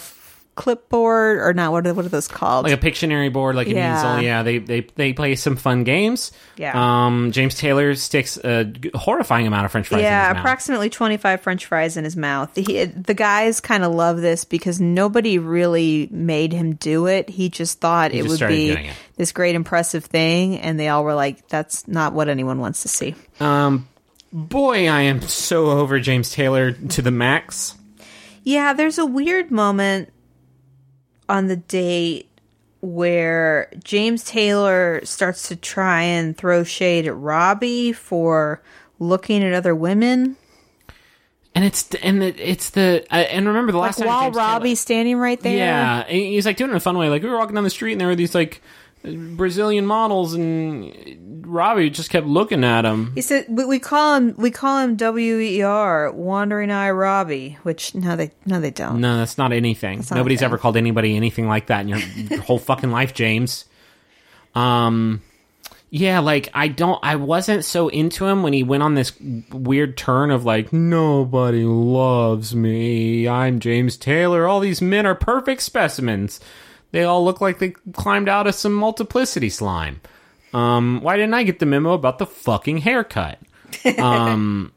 [0.55, 2.65] clipboard or not what are, what are those called?
[2.65, 3.99] like a Pictionary board, like an Yeah.
[3.99, 4.23] easel.
[4.23, 6.31] Yeah, they they they play some fun games.
[6.57, 6.73] Yeah.
[7.07, 10.01] Um, James Taylor sticks a horrifying amount of French fries.
[10.01, 10.41] in yeah, his mouth.
[10.45, 12.51] approximately 25 french fries in his mouth.
[12.55, 17.29] He, the guys kind of love this because nobody really made him do it.
[17.31, 18.91] He just thought it just would be it.
[19.17, 22.89] this great impressive thing and they all were like that's not what anyone wants to
[22.89, 23.15] see.
[23.41, 23.89] Um,
[24.33, 27.75] boy, I am so over James Taylor to the max.
[28.45, 30.13] Yeah, there's a weird moment
[31.29, 32.29] on the date
[32.81, 38.61] where James Taylor starts to try and throw shade at Robbie for
[38.99, 40.37] looking at other women.
[41.55, 44.37] And it's and it, it's the uh, and remember the Like last time while James
[44.37, 45.57] Taylor- Robbie's standing right there.
[45.57, 47.11] Yeah, he's like doing it in a fun way.
[47.11, 48.63] Like we were walking down the street, and there were these like
[49.05, 53.13] Brazilian models, and Robbie just kept looking at him.
[53.15, 57.59] He said we, we call him we call him W E R Wandering Eye Robbie,
[57.65, 59.01] which no they no they don't.
[59.01, 59.99] No, that's not anything.
[59.99, 60.47] not Nobody's thing.
[60.47, 63.65] ever called anybody anything like that in your, your whole fucking life, James.
[64.55, 65.23] Um,
[65.91, 69.13] yeah, like I don't, I wasn't so into him when he went on this
[69.51, 73.29] weird turn of like nobody loves me.
[73.29, 74.47] I'm James Taylor.
[74.47, 76.41] All these men are perfect specimens.
[76.93, 80.01] They all look like they climbed out of some multiplicity slime.
[80.55, 83.39] Um, why didn't I get the memo about the fucking haircut?
[83.99, 84.73] Um,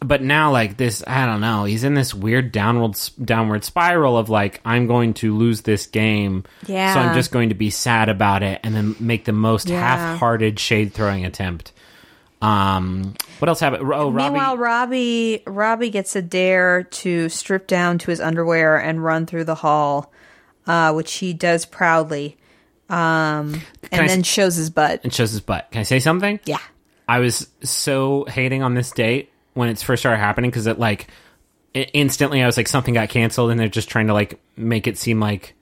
[0.00, 4.28] but now like this i don't know he's in this weird downward downward spiral of
[4.30, 6.94] like i'm going to lose this game Yeah.
[6.94, 9.80] so i'm just going to be sad about it and then make the most Yeah.
[9.80, 11.72] half-hearted shade throwing attempt
[12.40, 13.82] Um, what else happened?
[13.82, 14.14] Oh, Robbie.
[14.14, 19.44] Meanwhile, Robbie Robbie gets a dare to strip down to his underwear and run through
[19.44, 20.12] the hall,
[20.68, 22.36] uh, which he does proudly,
[22.88, 25.00] um, I and s- then shows his butt.
[25.02, 25.68] and shows his butt.
[25.72, 26.38] Can I say something?
[26.44, 26.58] Yeah,
[27.08, 31.08] I was so hating on this date when it first started happening because it like
[31.74, 34.86] i- instantly I was like something got canceled and they're just trying to like make
[34.86, 35.54] it seem like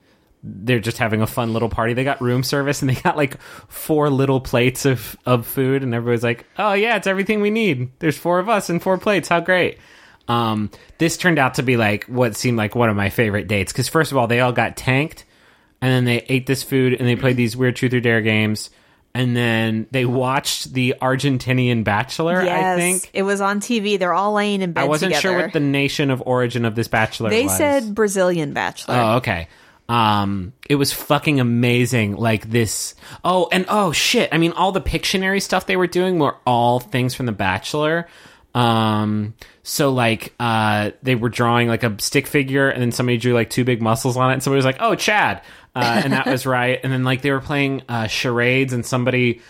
[0.43, 1.93] they're just having a fun little party.
[1.93, 5.93] They got room service and they got like four little plates of of food and
[5.95, 7.89] everybody's like, "Oh yeah, it's everything we need.
[7.99, 9.29] There's four of us and four plates.
[9.29, 9.79] How great."
[10.27, 13.71] Um, this turned out to be like what seemed like one of my favorite dates
[13.71, 15.23] because first of all, they all got tanked
[15.81, 18.69] and then they ate this food and they played these weird truth or dare games.
[19.13, 22.43] And then they watched the Argentinian Bachelor.
[22.43, 23.97] yes, I think it was on TV.
[23.97, 24.81] They're all laying in bed.
[24.81, 27.57] I wasn't sure what the nation of origin of this Bachelor They was.
[27.57, 28.93] said Brazilian Bachelor.
[28.95, 29.47] Oh, okay.
[29.89, 32.17] Um, it was fucking amazing.
[32.17, 32.93] Like this.
[33.23, 34.29] Oh, and oh shit.
[34.33, 38.07] I mean, all the Pictionary stuff they were doing were all things from The Bachelor.
[38.57, 39.33] Um,
[39.63, 43.49] so like, uh, they were drawing like a stick figure, and then somebody drew like
[43.49, 45.41] two big muscles on it, and somebody was like, "Oh, Chad,"
[45.75, 46.79] uh, and that was right.
[46.83, 49.41] And then like they were playing uh, charades, and somebody.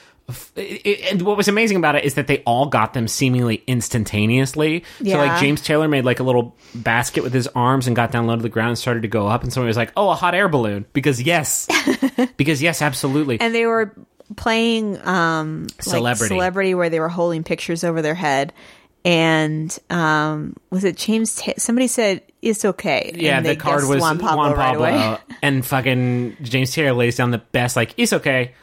[0.58, 3.64] It, it- and what was amazing about it is that they all got them seemingly
[3.66, 4.84] instantaneously.
[5.00, 5.14] Yeah.
[5.14, 8.28] So like James Taylor made like a little basket with his arms and got down
[8.28, 10.16] low to the ground and started to go up, and somebody was like, "Oh, a
[10.16, 11.66] hot air balloon!" Because yes,
[12.38, 13.40] because yes, absolutely.
[13.40, 13.96] and they were
[14.36, 16.36] playing um like Celebrity.
[16.36, 18.52] celebrity where they were holding pictures over their head
[19.08, 23.12] and um was it james Ta- somebody said it's okay.
[23.16, 25.18] Yeah, and the card was juan pablo, right away.
[25.42, 28.54] And fucking James Taylor lays down the best like it's okay.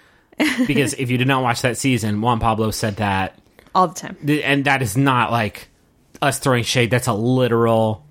[0.67, 3.39] Because if you did not watch that season, Juan Pablo said that,
[3.73, 4.17] all the time.
[4.43, 5.69] And that is not like
[6.21, 6.91] us throwing shade.
[6.91, 8.05] That's a literal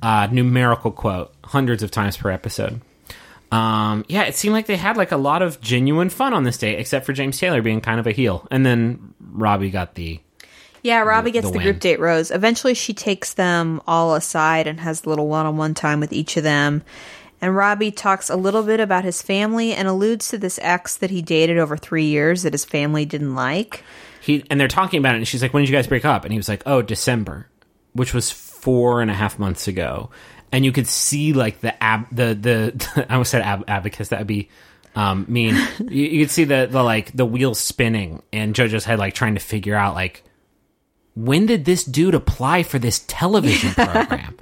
[0.00, 2.80] uh, numerical quote, hundreds of times per episode.
[3.50, 6.58] Um, yeah, it seemed like they had like a lot of genuine fun on this
[6.58, 10.20] date, except for James Taylor being kind of a heel, and then Robbie got the
[10.82, 12.30] yeah robbie gets the the, group date rose.
[12.30, 16.42] Eventually she takes them all aside and has a little one-on-one time with each of
[16.42, 16.82] them.
[17.40, 21.10] And robbie talks a little bit about his family and alludes to this ex that
[21.10, 23.82] he dated over three years that his family didn't like.
[24.20, 26.24] He and they're talking about it and she's like when did you guys break up?
[26.24, 27.46] And he was like oh december
[27.92, 30.10] which was four and a half months ago.
[30.52, 34.20] And you could see like the ab the the i almost said ab- abacus that
[34.20, 34.48] would be
[34.94, 35.54] um mean.
[35.78, 39.34] You, you could see the the like the wheels spinning and jojo's head like trying
[39.34, 40.24] to figure out like
[41.14, 44.36] when did this dude apply for this television program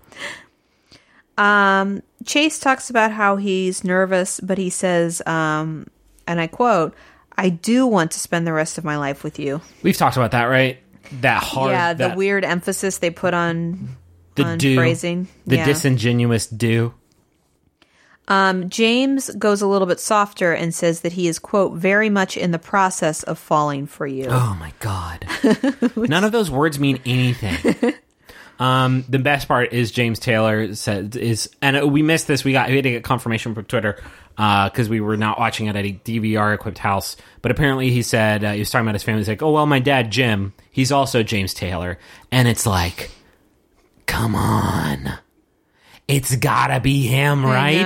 [2.24, 5.86] Chase talks about how he's nervous, but he says, um,
[6.26, 6.94] and I quote,
[7.36, 9.60] I do want to spend the rest of my life with you.
[9.82, 10.78] we've talked about that right
[11.20, 13.96] that hard yeah, the that- weird emphasis they put on
[14.34, 15.26] the on do phrasing.
[15.46, 15.64] the Yeah.
[15.64, 16.92] disingenuous do
[18.28, 22.36] Um, James goes a little bit softer and says that he is, quote, very much
[22.36, 24.26] in the process of falling for you.
[24.28, 25.26] Oh my god.
[25.96, 27.94] None of those words mean anything.
[28.60, 32.44] Um, the best part is James Taylor said is, and we missed this.
[32.44, 34.02] We got we had to get confirmation from Twitter
[34.36, 37.16] because we were not watching it at a DVR equipped house.
[37.40, 39.20] But apparently, he said uh, he was talking about his family.
[39.20, 41.98] He's like, "Oh well, my dad Jim, he's also James Taylor,"
[42.32, 43.12] and it's like,
[44.06, 45.12] come on,
[46.08, 47.82] it's gotta be him, right?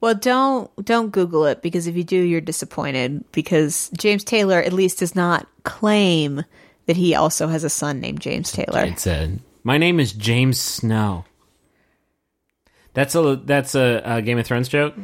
[0.00, 4.72] Well, don't don't Google it because if you do, you're disappointed because James Taylor at
[4.72, 6.44] least does not claim
[6.86, 8.84] that he also has a son named James Taylor.
[8.84, 11.24] It said, "My name is James Snow."
[12.94, 14.94] That's a that's a, a Game of Thrones joke.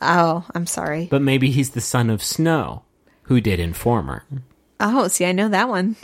[0.00, 1.06] Oh, I'm sorry.
[1.10, 2.82] But maybe he's the son of Snow,
[3.22, 4.24] who did Informer.
[4.80, 5.96] Oh, see, I know that one.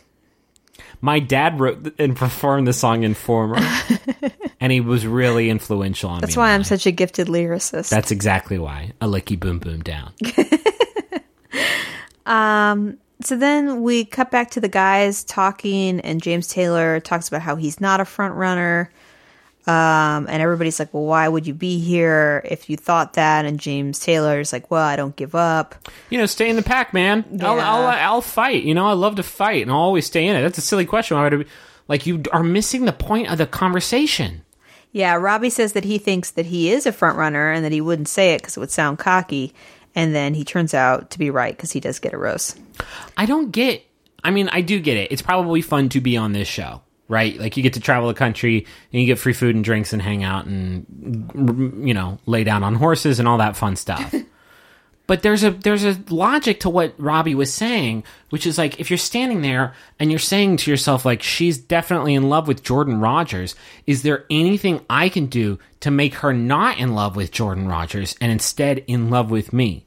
[1.01, 3.59] My dad wrote and performed the song Informer,
[4.61, 6.67] and he was really influential on That's why I'm life.
[6.67, 7.89] such a gifted lyricist.
[7.89, 8.93] That's exactly why.
[9.01, 10.13] A licky boom boom down.
[12.27, 17.43] um so then we cut back to the guys talking, and James Taylor talks about
[17.43, 18.91] how he's not a front runner.
[19.67, 23.45] Um, and everybody's like, well, why would you be here if you thought that?
[23.45, 25.75] And James Taylor's like, well, I don't give up.
[26.09, 27.25] You know, stay in the pack, man.
[27.43, 28.65] I'll, I'll, I'll fight.
[28.65, 30.41] You know, I love to fight, and I'll always stay in it.
[30.41, 31.19] That's a silly question.
[31.19, 31.47] Why would I be,
[31.89, 34.43] like you are missing the point of the conversation?
[34.93, 37.81] Yeah, Robbie says that he thinks that he is a front runner and that he
[37.81, 39.55] wouldn't say it because it would sound cocky.
[39.95, 42.57] And then he turns out to be right because he does get a rose.
[43.17, 43.85] I don't get.
[44.23, 45.13] I mean, I do get it.
[45.13, 47.39] It's probably fun to be on this show, right?
[47.39, 50.03] Like you get to travel the country and you get free food and drinks and
[50.03, 54.15] hang out and you know lay down on horses and all that fun stuff.
[55.11, 58.93] but there's a there's a logic to what Robbie was saying, which is like if
[58.93, 63.01] you're standing there and you're saying to yourself like she's definitely in love with Jordan
[63.01, 63.57] Rodgers,
[63.89, 68.15] is there anything I can do to make her not in love with Jordan Rodgers
[68.21, 69.85] and instead in love with me?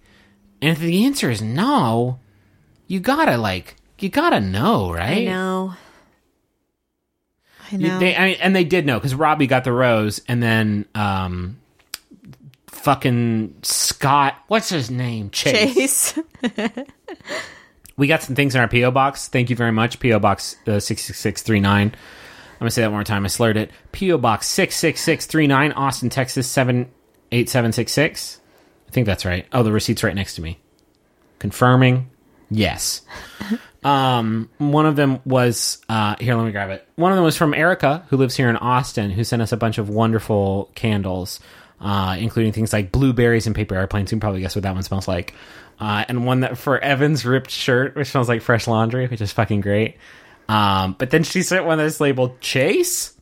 [0.61, 2.19] And if the answer is no,
[2.88, 5.19] you gotta like you gotta know, right?
[5.19, 5.74] I know.
[7.71, 7.99] I You- know.
[7.99, 11.59] They, I mean, and they did know because Robbie got the rose, and then um,
[12.84, 15.29] fucking Scott, what's his name?
[15.29, 16.13] Chase.
[16.13, 16.19] Chase.
[17.95, 19.27] We got some things in our PO box.
[19.27, 21.89] Thank you very much, PO box uh, six six six three nine.
[21.89, 23.23] I'm gonna say that one more time.
[23.23, 23.69] I slurred it.
[23.91, 26.89] PO box six six six three nine, Austin, Texas seven
[27.31, 28.39] eight seven six six.
[28.88, 29.45] I think that's right.
[29.53, 30.59] Oh, the receipt's right next to me.
[31.38, 32.09] Confirming.
[32.49, 33.01] Yes.
[33.84, 36.36] Um, one of them was uh, here.
[36.36, 36.88] Let me grab it.
[36.95, 39.57] One of them was from Erica, who lives here in Austin, who sent us a
[39.57, 41.41] bunch of wonderful candles,
[41.84, 44.09] uh, including things like blueberries and paper airplanes.
[44.11, 45.36] You can probably guess what that one smells like.
[45.79, 49.31] Uh, and one that for Evan's ripped shirt, which smells like fresh laundry, which is
[49.31, 49.97] fucking great.
[50.47, 53.13] Um, but then she sent one that's labeled Chase,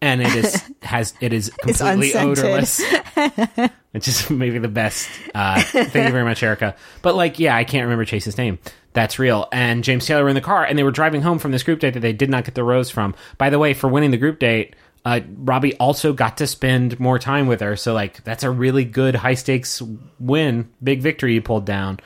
[0.00, 2.82] and it is has it is completely odorless
[3.92, 5.08] which is maybe the best.
[5.34, 6.76] Uh, thank you very much, Erica.
[7.02, 8.58] But like, yeah, I can't remember Chase's name.
[8.92, 9.48] That's real.
[9.52, 11.80] And James Taylor were in the car, and they were driving home from this group
[11.80, 13.14] date that they did not get the rose from.
[13.38, 14.76] By the way, for winning the group date,
[15.08, 17.76] uh, Robbie also got to spend more time with her.
[17.76, 19.82] So like, that's a really good high stakes
[20.18, 22.00] win, big victory you pulled down.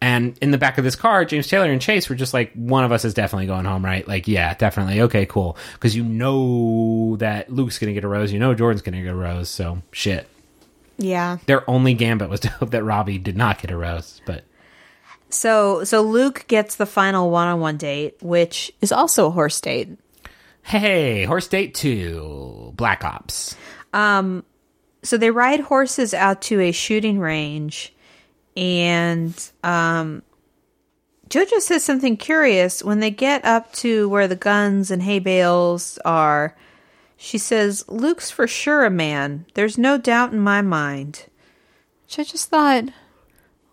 [0.00, 2.84] And in the back of this car, James Taylor and Chase were just like, one
[2.84, 4.06] of us is definitely going home, right?
[4.06, 5.00] Like, yeah, definitely.
[5.02, 5.56] Okay, cool.
[5.72, 8.30] Because you know that Luke's going to get a rose.
[8.30, 9.48] You know Jordan's going to get a rose.
[9.48, 10.28] So shit
[10.98, 11.38] yeah.
[11.46, 14.20] their only gambit was to hope that Robbie did not get a rose.
[14.26, 14.44] But
[15.28, 19.98] So so Luke gets the final one-on-one date, which is also a horse date.
[20.66, 23.56] Hey, horse date two, Black Ops.
[23.92, 24.44] Um,
[25.02, 27.94] So they ride horses out to a shooting range,
[28.56, 30.22] and um,
[31.28, 35.98] JoJo says something curious when they get up to where the guns and hay bales
[36.04, 36.56] are.
[37.16, 39.46] She says, "Luke's for sure a man.
[39.54, 41.26] There's no doubt in my mind."
[42.04, 42.84] Which I just thought,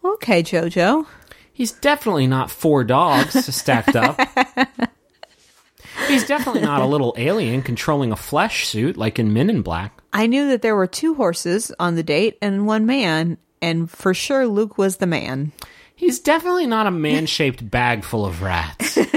[0.03, 1.05] okay, JoJo.
[1.51, 4.19] He's definitely not four dogs stacked up.
[6.07, 10.01] He's definitely not a little alien controlling a flesh suit like in Men in Black.
[10.11, 14.13] I knew that there were two horses on the date and one man, and for
[14.13, 15.51] sure Luke was the man.
[15.95, 18.97] He's definitely not a man shaped bag full of rats.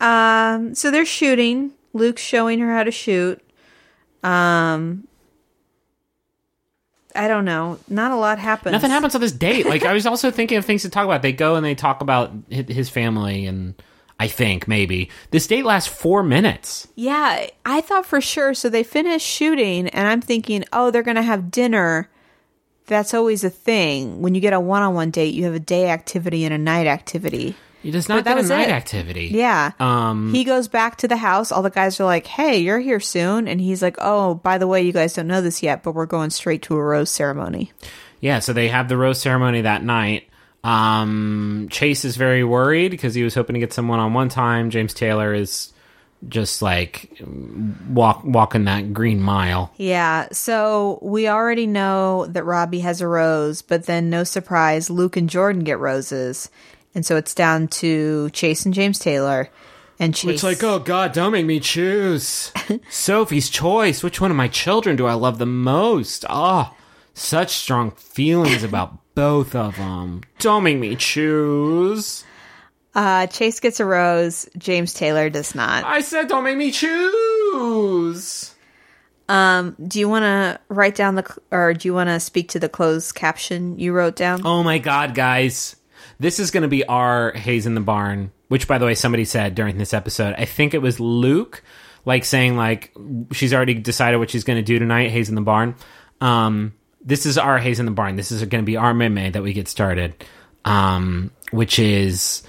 [0.00, 1.72] Um, so they're shooting.
[1.92, 3.40] Luke's showing her how to shoot.
[4.22, 5.06] Um,
[7.14, 7.78] I don't know.
[7.88, 8.72] Not a lot happens.
[8.72, 9.66] Nothing happens on this date.
[9.66, 11.22] Like I was also thinking of things to talk about.
[11.22, 13.74] They go and they talk about his family, and
[14.20, 16.86] I think maybe this date lasts four minutes.
[16.94, 18.52] Yeah, I thought for sure.
[18.52, 22.10] So they finish shooting, and I'm thinking, oh, they're going to have dinner.
[22.84, 24.20] That's always a thing.
[24.20, 26.58] When you get a one on one date, you have a day activity and a
[26.58, 27.56] night activity.
[27.82, 28.72] He does not that get a night it.
[28.72, 29.28] activity.
[29.28, 29.72] Yeah.
[29.80, 31.50] Um, he goes back to the house.
[31.50, 33.48] All the guys are like, hey, you're here soon.
[33.48, 36.04] And he's like, oh, by the way, you guys don't know this yet, but we're
[36.04, 37.72] going straight to a rose ceremony.
[38.20, 40.28] Yeah, so they have the rose ceremony that night.
[40.62, 44.70] Um, Chase is very worried because he was hoping to get some one-on-one time.
[44.70, 45.72] James Taylor is
[46.28, 47.18] just like
[47.88, 49.72] walk walking that green mile.
[49.76, 55.16] Yeah, so we already know that Robbie has a rose, but then no surprise, Luke
[55.16, 56.50] and Jordan get roses.
[56.94, 59.48] And so it's down to Chase and James Taylor.
[59.98, 62.52] And Chase It's like, oh God, don't make me choose.
[62.90, 64.02] Sophie's choice.
[64.02, 66.24] Which one of my children do I love the most?
[66.28, 66.74] Ah,
[67.14, 70.22] such strong feelings about both of them.
[70.38, 72.24] Don't make me choose.
[72.94, 75.84] uh, Chase gets a rose, James Taylor does not.
[75.84, 78.54] I said, don't make me choose.
[79.28, 82.58] Do you want to write down the, cl- or do you want to speak to
[82.58, 84.46] the closed caption you wrote down?
[84.46, 85.76] Oh my god, guys.
[86.18, 89.26] This is going to be our Hay's in the Barn, which by the way somebody
[89.26, 90.34] said during this episode.
[90.38, 91.62] I think it was Luke
[92.06, 92.92] like saying like
[93.32, 95.74] she's already decided what she's going to do tonight, Hay's in the Barn.
[96.22, 98.16] Um this is our Hay's in the Barn.
[98.16, 100.24] This is going to be our meme that we get started.
[100.64, 102.42] Um which is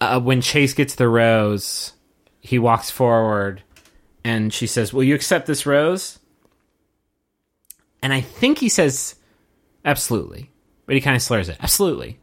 [0.00, 1.92] uh, when Chase gets the rose,
[2.40, 3.62] he walks forward
[4.24, 6.18] and she says, "Will you accept this rose?"
[8.02, 9.16] And I think he says
[9.84, 10.50] Absolutely.
[10.86, 11.56] But he kind of slurs it.
[11.60, 12.18] Absolutely.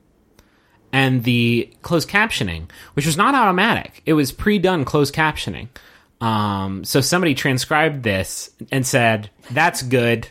[0.91, 5.67] And the closed captioning, which was not automatic, it was pre done closed captioning.
[6.21, 10.29] Um, so somebody transcribed this and said, That's good.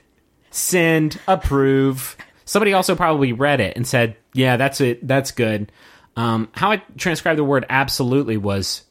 [0.57, 2.17] Send, approve.
[2.47, 5.07] Somebody also probably read it and said, Yeah, that's it.
[5.07, 5.71] That's good.
[6.17, 8.83] Um, how I transcribed the word absolutely was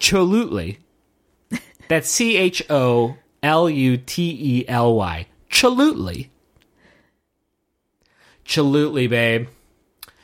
[0.00, 0.78] cholutely.
[1.88, 5.26] That's C H O L U T E L Y.
[5.50, 6.30] Cholutely.
[8.44, 9.48] Cholutely, babe.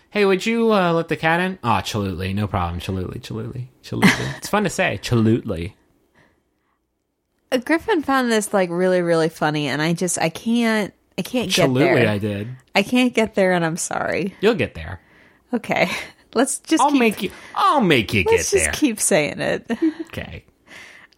[0.08, 1.58] Hey, would you uh, let the cat in?
[1.62, 2.32] Oh, cholutely.
[2.32, 2.80] No problem.
[2.80, 4.26] Cholutely, cholutely, cholutely.
[4.38, 4.98] it's fun to say.
[5.02, 5.76] Cholutely.
[7.52, 11.48] Uh, Griffin found this like really, really funny, and I just, I can't, I can't
[11.48, 12.08] get Cholutely, there.
[12.08, 12.48] I did.
[12.74, 14.34] I can't get there, and I'm sorry.
[14.40, 15.00] You'll get there.
[15.52, 15.90] Okay.
[16.34, 17.30] Let's just I'll keep, make you.
[17.54, 18.72] I'll make you get there.
[18.72, 19.70] keep saying it.
[20.06, 20.44] okay.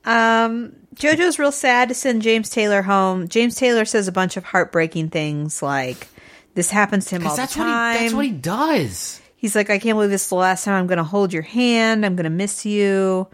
[0.04, 3.28] JoJo's real sad to send James Taylor home.
[3.28, 6.08] James Taylor says a bunch of heartbreaking things like
[6.54, 7.72] this happens to him all Because that's the what he.
[7.72, 8.02] time.
[8.02, 9.20] That's what he does.
[9.36, 11.42] He's like, I can't believe this is the last time I'm going to hold your
[11.42, 12.04] hand.
[12.04, 13.28] I'm going to miss you.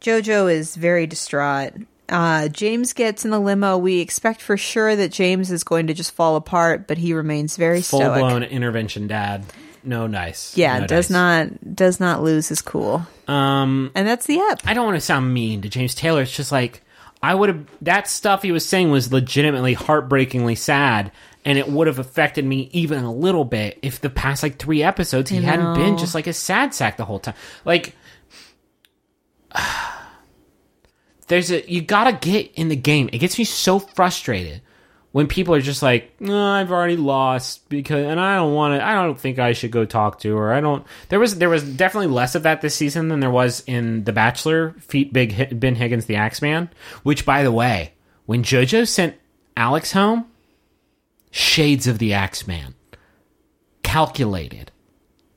[0.00, 1.74] Jojo is very distraught.
[2.12, 3.78] Uh, James gets in the limo.
[3.78, 7.56] We expect for sure that James is going to just fall apart, but he remains
[7.56, 8.18] very Full stoic.
[8.20, 9.44] blown intervention, dad.
[9.82, 10.56] No nice.
[10.56, 11.10] Yeah, No does dice.
[11.10, 13.04] not does not lose his cool.
[13.26, 14.60] Um, And that's the up.
[14.64, 16.22] I don't want to sound mean to James Taylor.
[16.22, 16.82] It's just like
[17.22, 17.66] I would have.
[17.82, 21.10] That stuff he was saying was legitimately heartbreakingly sad,
[21.44, 24.82] and it would have affected me even a little bit if the past like three
[24.82, 27.34] episodes he hadn't been just like a sad sack the whole time.
[27.64, 27.96] Like,
[31.32, 33.08] there's a you gotta get in the game.
[33.10, 34.60] It gets me so frustrated
[35.12, 38.86] when people are just like, no, I've already lost because, and I don't want to.
[38.86, 40.52] I don't think I should go talk to her.
[40.52, 40.86] I don't.
[41.08, 44.12] There was there was definitely less of that this season than there was in The
[44.12, 44.74] Bachelor.
[44.80, 46.68] Feet Big Ben Higgins, the Axeman.
[47.02, 47.94] Which, by the way,
[48.26, 49.16] when JoJo sent
[49.56, 50.26] Alex home,
[51.30, 52.74] shades of the Axeman,
[53.82, 54.70] calculated,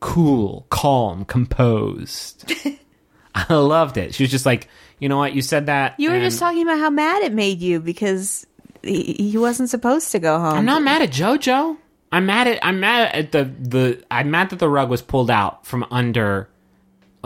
[0.01, 2.51] cool, calm, composed.
[3.33, 4.13] I loved it.
[4.13, 4.67] She was just like,
[4.99, 5.95] you know what, you said that.
[5.99, 8.45] You were and- just talking about how mad it made you because
[8.81, 10.57] he, he wasn't supposed to go home.
[10.57, 11.77] I'm not mad at JoJo.
[12.11, 15.29] I'm mad at I'm mad at the the I'm mad that the rug was pulled
[15.29, 16.47] out from under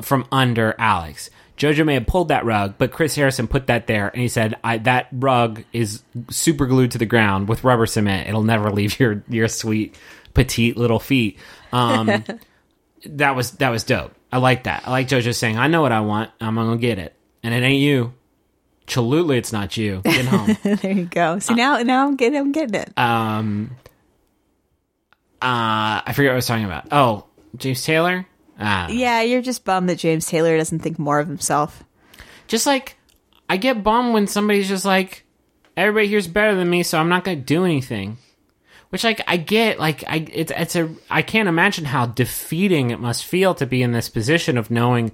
[0.02, 1.30] from under Alex.
[1.58, 4.56] JoJo may have pulled that rug, but Chris Harrison put that there, and he said,
[4.64, 8.30] "I that rug is super glued to the ground with rubber cement.
[8.30, 9.96] It'll never leave your your sweet
[10.34, 11.38] petite little feet."
[11.74, 12.24] Um,
[13.06, 14.14] that was that was dope.
[14.32, 14.84] I like that.
[14.88, 16.32] I like JoJo saying, "I know what I want.
[16.40, 17.14] I'm gonna get it,
[17.44, 18.14] and it ain't you."
[18.88, 20.02] Absolutely, it's not you.
[20.04, 20.58] Get home.
[20.64, 21.38] there you go.
[21.38, 22.92] See now, now I'm getting, I'm getting it.
[22.98, 23.70] um
[25.42, 26.88] uh I forget what I was talking about.
[26.92, 27.26] Oh,
[27.56, 28.26] James Taylor?
[28.60, 28.88] Ah.
[28.90, 31.84] yeah, you're just bummed that James Taylor doesn't think more of himself.
[32.48, 32.98] Just like
[33.48, 35.24] I get bummed when somebody's just like
[35.78, 38.18] everybody here's better than me, so I'm not going to do anything.
[38.90, 43.00] Which like I get like I it's it's a I can't imagine how defeating it
[43.00, 45.12] must feel to be in this position of knowing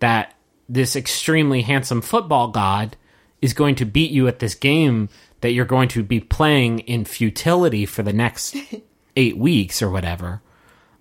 [0.00, 0.34] that
[0.68, 2.96] this extremely handsome football god
[3.40, 5.08] is going to beat you at this game
[5.40, 8.56] that you're going to be playing in futility for the next
[9.16, 10.42] 8 weeks or whatever.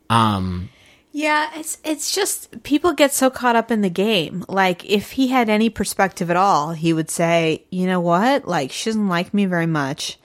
[0.09, 0.69] Um
[1.11, 4.45] Yeah, it's it's just people get so caught up in the game.
[4.47, 8.47] Like if he had any perspective at all, he would say, "You know what?
[8.47, 10.19] Like she doesn't like me very much.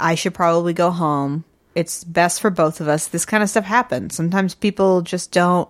[0.00, 1.44] I should probably go home.
[1.74, 4.14] It's best for both of us." This kind of stuff happens.
[4.16, 5.68] Sometimes people just don't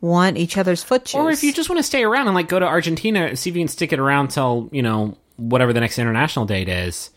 [0.00, 1.14] want each other's foot juice.
[1.14, 3.50] Or if you just want to stay around and like go to Argentina, and see
[3.50, 7.10] if you can stick it around till you know whatever the next international date is.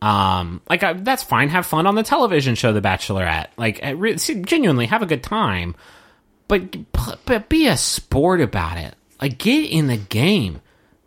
[0.00, 1.48] Um, like I, that's fine.
[1.50, 3.48] Have fun on the television show, The Bachelorette.
[3.56, 5.76] Like re- genuinely have a good time,
[6.48, 6.76] but
[7.24, 8.94] but be a sport about it.
[9.20, 10.60] Like get in the game,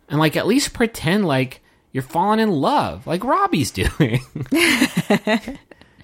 [0.08, 1.60] and like at least pretend like
[1.92, 4.20] you're falling in love, like Robbie's doing.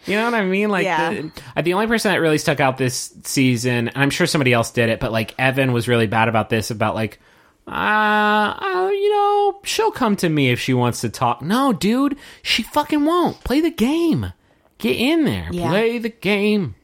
[0.07, 0.69] You know what I mean?
[0.69, 1.11] Like Yeah.
[1.57, 4.71] the, the only person that really stuck out this season, and I'm sure somebody else
[4.71, 6.71] did it, but like Evan was really bad about this.
[6.71, 7.21] About like,
[7.69, 11.43] uh, uh, you know, she'll come to me if she wants to talk.
[11.43, 13.43] No, dude, she fucking won't.
[13.45, 14.33] Play the game.
[14.79, 15.49] Get in there.
[15.53, 15.69] Yeah.
[15.69, 16.75] Play the game.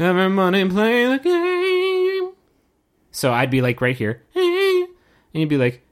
[0.00, 2.32] Everybody play the game.
[3.12, 4.88] So I'd be like right here, and
[5.32, 5.84] you'd be like.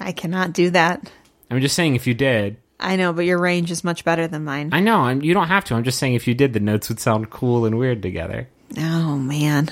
[0.00, 1.10] I cannot do that.
[1.50, 2.56] I'm just saying if you did.
[2.82, 4.70] I know, but your range is much better than mine.
[4.72, 5.74] I know, I'm, you don't have to.
[5.74, 8.48] I'm just saying if you did, the notes would sound cool and weird together.
[8.78, 9.70] oh man.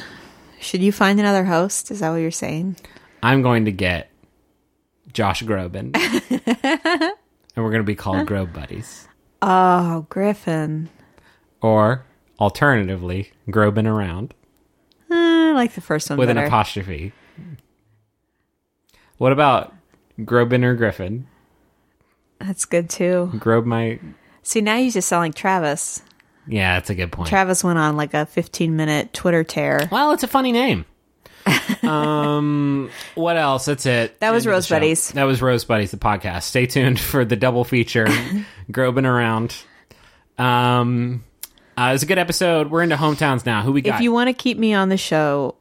[0.60, 1.90] Should you find another host?
[1.90, 2.76] Is that what you're saying?
[3.22, 4.10] I'm going to get
[5.12, 5.94] Josh Groban.
[6.50, 9.08] and we're going to be called Grobe Buddies.
[9.42, 10.90] Oh, Griffin.
[11.62, 12.04] Or,
[12.38, 14.34] alternatively, Groban Around
[15.10, 16.40] Uh, I like the first one with better.
[16.40, 17.12] an apostrophe.
[19.16, 19.74] What about
[20.20, 21.26] Groban or Griffin?
[22.40, 23.30] That's good too.
[23.34, 24.00] Grobe my.
[24.42, 26.02] See, now you just sound like Travis.
[26.46, 27.28] Yeah, that's a good point.
[27.28, 29.88] Travis went on like a 15 minute Twitter tear.
[29.92, 30.84] well, it's a funny name.
[31.82, 33.64] um, what else?
[33.66, 34.18] That's it.
[34.20, 34.68] That was End Rose.
[34.68, 35.12] Buddies.
[35.12, 36.42] That was Rose Buddies, the podcast.
[36.42, 38.06] Stay tuned for the double feature,
[38.70, 39.54] Groban Around.
[40.38, 41.24] Um,
[41.78, 42.70] uh, it was a good episode.
[42.70, 43.62] We're into hometowns now.
[43.62, 43.96] Who we got?
[43.96, 45.56] If you want to keep me on the show,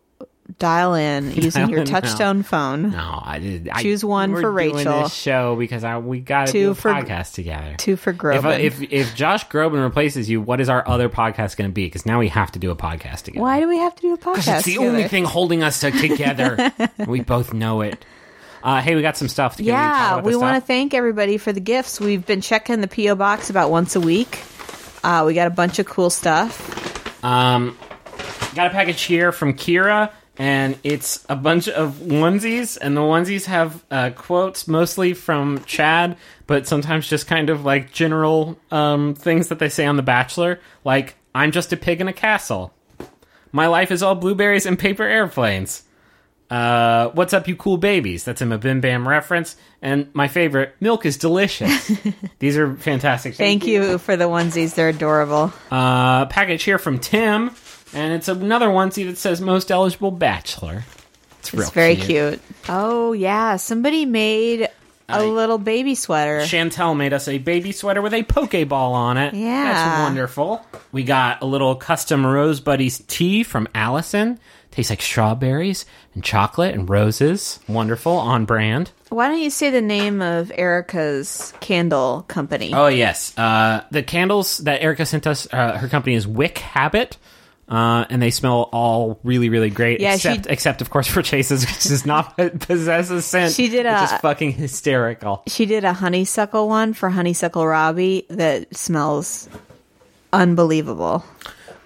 [0.57, 1.99] dial in using Dial your in now.
[1.99, 2.91] touchstone phone.
[2.91, 3.69] No, I did.
[3.69, 5.03] I, Choose one for Rachel.
[5.03, 7.75] This show because I we got to Two do a for- podcast together.
[7.77, 8.59] Two for If, Groban.
[8.59, 11.85] if if Josh Groban replaces you, what is our other podcast going to be?
[11.85, 13.41] Because now we have to do a podcast together.
[13.43, 14.35] Why do we have to do a podcast?
[14.35, 14.89] Because it's the together?
[14.89, 16.71] only thing holding us together.
[17.07, 18.03] we both know it.
[18.61, 19.55] Uh, hey, we got some stuff.
[19.55, 21.99] Talk Yeah, we want to thank everybody for the gifts.
[22.01, 24.41] We've been checking the PO box about once a week.
[25.01, 27.23] Uh, we got a bunch of cool stuff.
[27.23, 27.77] Um,
[28.55, 33.45] got a package here from Kira, and it's a bunch of onesies, and the onesies
[33.45, 36.17] have uh, quotes mostly from Chad,
[36.47, 40.61] but sometimes just kind of like general um, things that they say on The Bachelor,
[40.85, 42.73] like "I'm just a pig in a castle."
[43.51, 45.83] My life is all blueberries and paper airplanes.
[46.49, 48.23] Uh, what's up, you cool babies?
[48.23, 49.55] That's a Mabim Bam reference.
[49.81, 51.91] And my favorite, milk is delicious.
[52.39, 53.35] These are fantastic.
[53.35, 54.73] Thank you for the onesies.
[54.73, 55.53] They're adorable.
[55.69, 57.51] Uh, package here from Tim,
[57.93, 60.83] and it's another onesie that says most eligible bachelor.
[61.39, 62.41] It's, real It's very cute.
[62.67, 63.55] Oh, yeah.
[63.55, 64.69] Somebody made a
[65.07, 66.39] I- little baby sweater.
[66.41, 69.33] Chantel made us a baby sweater with a Pokeball on it.
[69.33, 69.63] Yeah.
[69.63, 70.65] That's wonderful.
[70.91, 74.39] We got a little custom Rose Buddies tea from Allison.
[74.71, 77.59] Tastes like strawberries and chocolate and roses.
[77.67, 78.91] Wonderful, on brand.
[79.09, 82.71] Why don't you say the name of Erica's candle company?
[82.73, 83.35] Oh, yes.
[83.35, 87.17] Uh, the candles that Erica sent us, uh, her company is Wick Habit.
[87.69, 89.99] Uh, and they smell all really, really great.
[90.01, 93.53] Yeah, except, she- except of course for Chase's, which does not possess a scent.
[93.53, 95.43] She did which is a- fucking hysterical.
[95.47, 99.47] She did a honeysuckle one for Honeysuckle Robbie that smells
[100.33, 101.23] unbelievable.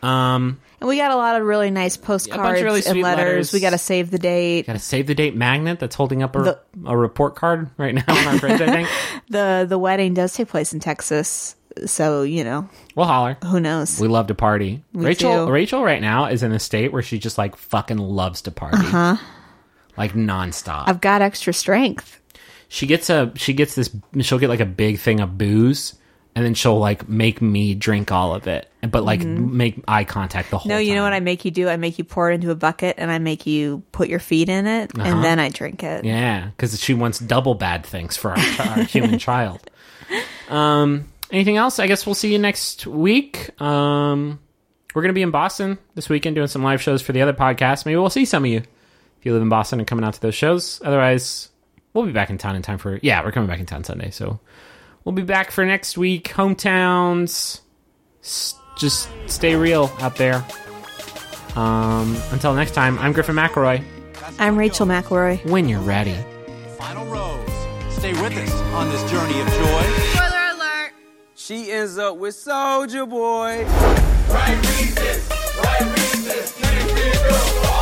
[0.02, 3.18] Um, And we got a lot of really nice postcards really and letters.
[3.26, 3.54] letters.
[3.54, 4.68] We got to save the date.
[4.68, 7.96] got a save the date magnet that's holding up a, The- a report card right
[7.96, 8.60] now on our fridge.
[8.62, 8.90] I think
[9.30, 11.56] The the wedding does take place in Texas,
[11.86, 13.38] so you know we'll holler.
[13.46, 14.00] who knows.
[14.00, 14.84] We love to party.
[14.94, 15.48] We Rachel.
[15.50, 18.78] Rachel right now is in a state where she just like fucking loves to party.
[18.78, 19.18] Uh-huh.
[19.98, 20.86] Like nonstop.
[20.88, 22.20] I've got extra strength.
[22.68, 25.96] she gets a she gets this she'll get like a big thing of booze
[26.36, 28.68] and then she'll like make me drink all of it.
[28.82, 30.78] But like make eye contact the whole Mm-hmm.
[30.78, 31.70] No, you know what I make you do?
[31.70, 34.50] I make you pour it into a bucket and I make you put your feet
[34.50, 36.04] in it and then I drink it.
[36.06, 39.62] Yeah, because she wants double bad things for our, our human child.
[40.50, 41.80] Um, anything else?
[41.80, 43.60] I guess we'll see you next week.
[43.62, 44.40] Um,
[44.94, 47.34] we're going to be in Boston this weekend doing some live shows for the other
[47.34, 47.86] podcast.
[47.86, 50.22] Maybe we'll see some of you if you live in Boston and coming out to
[50.22, 50.82] those shows.
[50.84, 51.50] Otherwise,
[51.94, 53.00] we'll be back in town in time for.
[53.02, 54.40] Yeah, we're coming back in town Sunday, so
[55.04, 56.30] we'll be back for next week.
[56.30, 57.62] Hometowns.
[58.22, 60.46] S- just stay real out there.
[61.56, 63.84] Um, until next time, I'm Griffin McElroy.
[64.40, 65.46] I'm Rachel McElroy.
[65.50, 66.16] When you're ready.
[66.80, 67.48] Final rose.
[67.94, 70.30] Stay with us on this journey of joy.
[71.46, 73.66] She ends up with Soulja Boy.
[74.30, 75.30] Right reasons,
[75.62, 77.73] right reasons.